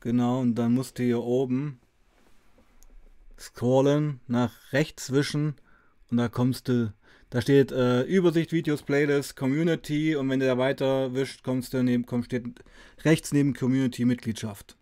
Genau, 0.00 0.40
und 0.40 0.56
dann 0.56 0.74
musst 0.74 0.98
du 0.98 1.04
hier 1.04 1.22
oben 1.22 1.78
scrollen, 3.38 4.20
nach 4.26 4.72
rechts 4.72 5.12
wischen 5.12 5.54
und 6.10 6.18
da 6.18 6.28
kommst 6.28 6.68
du, 6.68 6.92
da 7.30 7.40
steht 7.40 7.72
äh, 7.72 8.02
Übersicht, 8.02 8.52
Videos, 8.52 8.82
Playlist, 8.82 9.36
Community 9.36 10.14
und 10.16 10.28
wenn 10.30 10.40
du 10.40 10.46
da 10.46 10.58
weiter 10.58 11.14
wischt, 11.14 11.42
kommst 11.42 11.72
du 11.74 11.82
neben, 11.82 12.06
komm, 12.06 12.22
steht 12.22 12.44
rechts 13.04 13.32
neben 13.32 13.54
Community 13.54 14.04
Mitgliedschaft. 14.04 14.76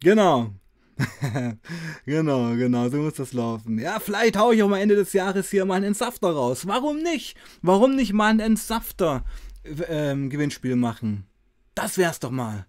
Genau. 0.00 0.52
genau, 2.04 2.54
genau, 2.54 2.88
so 2.88 2.98
muss 2.98 3.14
das 3.14 3.32
laufen. 3.32 3.78
Ja, 3.78 3.98
vielleicht 3.98 4.36
haue 4.36 4.54
ich 4.54 4.62
auch 4.62 4.68
mal 4.68 4.80
Ende 4.80 4.94
des 4.94 5.14
Jahres 5.14 5.50
hier 5.50 5.64
mal 5.64 5.76
einen 5.76 5.86
Entsafter 5.86 6.30
raus. 6.30 6.66
Warum 6.66 7.02
nicht? 7.02 7.34
Warum 7.62 7.96
nicht 7.96 8.12
mal 8.12 8.28
ein 8.28 8.40
Entsafter-Gewinnspiel 8.40 10.72
ähm, 10.72 10.80
machen? 10.80 11.24
Das 11.74 11.96
wär's 11.98 12.20
doch 12.20 12.30
mal. 12.30 12.66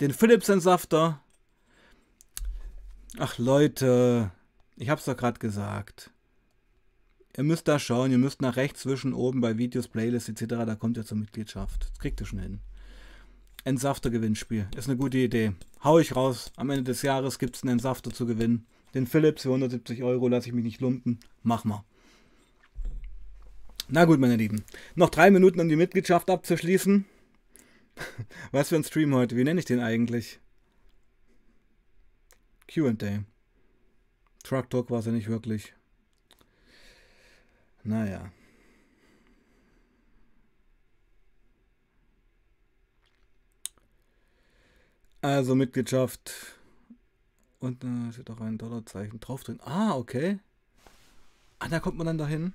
Den 0.00 0.12
Philips 0.12 0.48
Entsafter. 0.48 1.22
Ach 3.18 3.38
Leute, 3.38 4.30
ich 4.76 4.90
hab's 4.90 5.04
doch 5.04 5.16
gerade 5.16 5.38
gesagt. 5.38 6.10
Ihr 7.36 7.44
müsst 7.44 7.68
da 7.68 7.78
schauen, 7.78 8.10
ihr 8.10 8.18
müsst 8.18 8.42
nach 8.42 8.56
rechts 8.56 8.80
zwischen 8.80 9.12
oben 9.12 9.40
bei 9.40 9.58
Videos, 9.58 9.88
Playlists 9.88 10.28
etc., 10.28 10.46
da 10.66 10.74
kommt 10.74 10.96
ihr 10.96 11.04
zur 11.04 11.18
Mitgliedschaft. 11.18 11.90
Das 11.90 11.98
kriegt 11.98 12.20
ihr 12.20 12.26
schon 12.26 12.38
hin. 12.38 12.60
Entsafter-Gewinnspiel. 13.64 14.68
Ist 14.76 14.88
eine 14.88 14.96
gute 14.96 15.18
Idee. 15.18 15.52
Hau 15.82 15.98
ich 15.98 16.14
raus. 16.14 16.52
Am 16.56 16.70
Ende 16.70 16.84
des 16.84 17.02
Jahres 17.02 17.38
gibt 17.38 17.56
es 17.56 17.62
einen 17.62 17.72
Entsafter 17.72 18.10
zu 18.10 18.26
gewinnen. 18.26 18.66
Den 18.94 19.06
Philips 19.06 19.42
für 19.42 19.48
170 19.48 20.02
Euro 20.02 20.28
lasse 20.28 20.48
ich 20.48 20.54
mich 20.54 20.64
nicht 20.64 20.80
lumpen. 20.80 21.18
Mach 21.42 21.64
mal. 21.64 21.84
Na 23.88 24.04
gut, 24.04 24.18
meine 24.18 24.36
Lieben. 24.36 24.64
Noch 24.94 25.10
drei 25.10 25.30
Minuten, 25.30 25.60
um 25.60 25.68
die 25.68 25.76
Mitgliedschaft 25.76 26.30
abzuschließen. 26.30 27.04
Was 28.52 28.70
für 28.70 28.76
ein 28.76 28.84
Stream 28.84 29.14
heute. 29.14 29.36
Wie 29.36 29.44
nenne 29.44 29.60
ich 29.60 29.66
den 29.66 29.80
eigentlich? 29.80 30.40
QA. 32.68 33.24
Truck 34.42 34.70
Talk 34.70 34.90
war 34.90 35.00
es 35.00 35.06
ja 35.06 35.12
nicht 35.12 35.28
wirklich. 35.28 35.74
Naja. 37.82 38.30
Also 45.22 45.54
Mitgliedschaft. 45.54 46.56
Und 47.58 47.82
da 47.82 48.12
steht 48.12 48.30
auch 48.30 48.40
ein 48.40 48.58
Dollarzeichen 48.58 49.18
drauf 49.18 49.42
drin. 49.42 49.60
Ah, 49.64 49.96
okay. 49.96 50.38
Ah, 51.58 51.68
da 51.68 51.80
kommt 51.80 51.96
man 51.96 52.06
dann 52.06 52.18
dahin. 52.18 52.52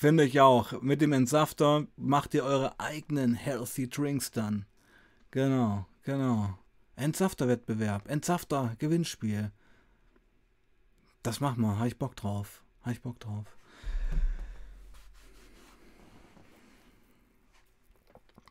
Finde 0.00 0.22
ich 0.22 0.40
auch. 0.40 0.80
Mit 0.80 1.00
dem 1.00 1.12
Entsafter 1.12 1.88
macht 1.96 2.32
ihr 2.32 2.44
eure 2.44 2.78
eigenen 2.78 3.34
Healthy 3.34 3.88
Drinks 3.88 4.30
dann. 4.30 4.64
Genau, 5.32 5.86
genau. 6.04 6.56
Entsafter-Wettbewerb, 6.94 8.08
Entsafter-Gewinnspiel. 8.08 9.50
Das 11.24 11.40
machen 11.40 11.62
wir, 11.62 11.78
habe 11.78 11.88
ich 11.88 11.98
Bock 11.98 12.14
drauf. 12.14 12.62
Habe 12.82 12.92
ich 12.92 13.02
Bock 13.02 13.18
drauf. 13.18 13.44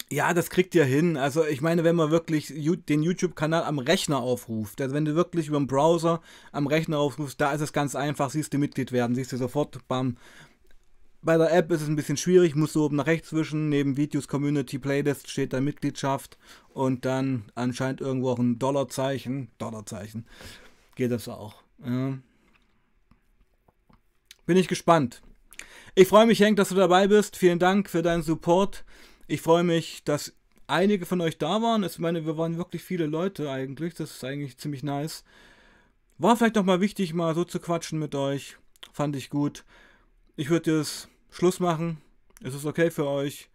Ja, 0.10 0.34
das 0.34 0.50
kriegt 0.50 0.76
ihr 0.76 0.84
hin. 0.84 1.16
Also 1.16 1.46
ich 1.46 1.62
meine, 1.62 1.86
wenn 1.86 1.96
man 1.96 2.12
wirklich 2.12 2.48
den 2.58 3.04
YouTube-Kanal 3.04 3.64
am 3.64 3.80
Rechner 3.80 4.18
aufruft, 4.18 4.82
also 4.82 4.94
wenn 4.94 5.06
du 5.06 5.16
wirklich 5.16 5.48
über 5.48 5.60
den 5.60 5.68
Browser 5.68 6.22
am 6.52 6.68
Rechner 6.68 7.00
aufrufst, 7.00 7.40
da 7.40 7.54
ist 7.54 7.62
es 7.62 7.72
ganz 7.72 7.96
einfach, 7.96 8.32
siehst 8.32 8.54
du 8.54 8.58
Mitglied 8.58 8.92
werden, 8.92 9.16
siehst 9.16 9.32
du 9.32 9.38
sofort, 9.38 9.88
bam. 9.88 10.18
Bei 11.28 11.38
der 11.38 11.52
App 11.52 11.70
ist 11.74 11.82
es 11.82 11.90
ein 11.90 11.98
bisschen 11.98 12.16
schwierig, 12.16 12.56
musst 12.56 12.74
du 12.76 12.86
oben 12.86 12.96
nach 12.96 13.06
rechts 13.06 13.28
zwischen, 13.28 13.68
neben 13.68 13.98
Videos 13.98 14.30
Community 14.30 14.80
Playlist 14.80 15.30
steht 15.30 15.52
da 15.52 15.60
Mitgliedschaft 15.60 16.38
und 16.70 17.04
dann 17.04 17.52
anscheinend 17.54 18.00
irgendwo 18.00 18.30
auch 18.30 18.40
ein 18.40 18.60
Dollarzeichen, 18.60 19.50
Dollarzeichen, 19.58 20.26
geht 20.96 21.12
das 21.12 21.28
auch. 21.28 21.64
Ja. 21.86 22.18
Bin 24.46 24.56
ich 24.56 24.70
gespannt. 24.70 25.22
Ich 25.96 26.08
freue 26.08 26.28
mich, 26.28 26.40
Henk, 26.40 26.56
dass 26.56 26.70
du 26.70 26.76
dabei 26.76 27.10
bist. 27.10 27.36
Vielen 27.36 27.60
Dank 27.60 27.90
für 27.90 28.02
deinen 28.02 28.24
Support. 28.24 28.86
Ich 29.28 29.42
freue 29.42 29.66
mich, 29.66 30.06
dass 30.06 30.32
einige 30.68 31.06
von 31.06 31.20
euch 31.20 31.38
da 31.38 31.62
waren. 31.62 31.84
Ich 31.84 32.00
meine, 32.00 32.26
wir 32.26 32.38
waren 32.38 32.56
wirklich 32.56 32.84
viele 32.84 33.06
Leute 33.06 33.52
eigentlich. 33.52 33.96
Das 33.96 34.12
ist 34.12 34.24
eigentlich 34.24 34.58
ziemlich 34.58 34.82
nice. 34.82 35.26
War 36.20 36.38
vielleicht 36.38 36.56
noch 36.56 36.64
mal 36.64 36.80
wichtig, 36.80 37.14
mal 37.14 37.36
so 37.36 37.44
zu 37.44 37.60
quatschen 37.60 38.00
mit 38.00 38.16
euch. 38.16 38.56
Fand 38.94 39.18
ich 39.18 39.30
gut. 39.30 39.66
Ich 40.38 40.50
würde 40.50 40.78
jetzt 40.78 41.10
Schluss 41.30 41.60
machen. 41.60 42.02
Ist 42.42 42.56
es 42.56 42.66
okay 42.66 42.92
für 42.92 43.08
euch? 43.08 43.50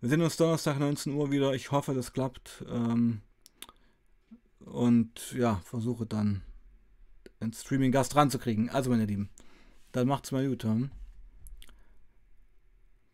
Wir 0.00 0.08
sehen 0.08 0.22
uns 0.22 0.36
Donnerstag 0.36 0.78
19 0.78 1.12
Uhr 1.12 1.30
wieder. 1.30 1.54
Ich 1.54 1.70
hoffe, 1.70 1.94
das 1.94 2.12
klappt. 2.12 2.64
Ähm, 2.68 3.22
und 4.60 5.32
ja, 5.32 5.60
versuche 5.64 6.06
dann 6.06 6.42
einen 7.40 7.52
Streaming-Gast 7.52 8.16
ranzukriegen. 8.16 8.70
Also, 8.70 8.90
meine 8.90 9.06
Lieben. 9.06 9.30
Dann 9.92 10.08
macht's 10.08 10.32
mal 10.32 10.48
gut, 10.48 10.64
hm? 10.64 10.90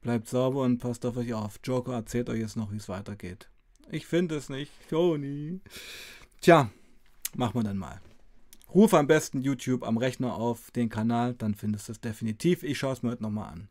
Bleibt 0.00 0.28
sauber 0.28 0.62
und 0.62 0.78
passt 0.78 1.04
auf 1.04 1.16
euch 1.16 1.34
auf. 1.34 1.58
Joker 1.64 1.94
erzählt 1.94 2.30
euch 2.30 2.40
jetzt 2.40 2.56
noch, 2.56 2.72
wie 2.72 2.76
es 2.76 2.88
weitergeht. 2.88 3.50
Ich 3.90 4.06
finde 4.06 4.36
es 4.36 4.48
nicht, 4.48 4.70
Tony. 4.88 5.60
Tja, 6.40 6.70
machen 7.34 7.54
wir 7.54 7.64
dann 7.64 7.78
mal. 7.78 8.00
Ruf 8.72 8.94
am 8.94 9.06
besten 9.06 9.40
YouTube 9.40 9.82
am 9.82 9.96
Rechner 9.96 10.34
auf 10.34 10.70
den 10.70 10.88
Kanal, 10.88 11.34
dann 11.34 11.54
findest 11.54 11.88
du 11.88 11.92
es 11.92 12.00
definitiv. 12.00 12.62
Ich 12.62 12.78
schaue 12.78 12.92
es 12.92 13.02
mir 13.02 13.10
heute 13.10 13.22
nochmal 13.22 13.52
an. 13.52 13.68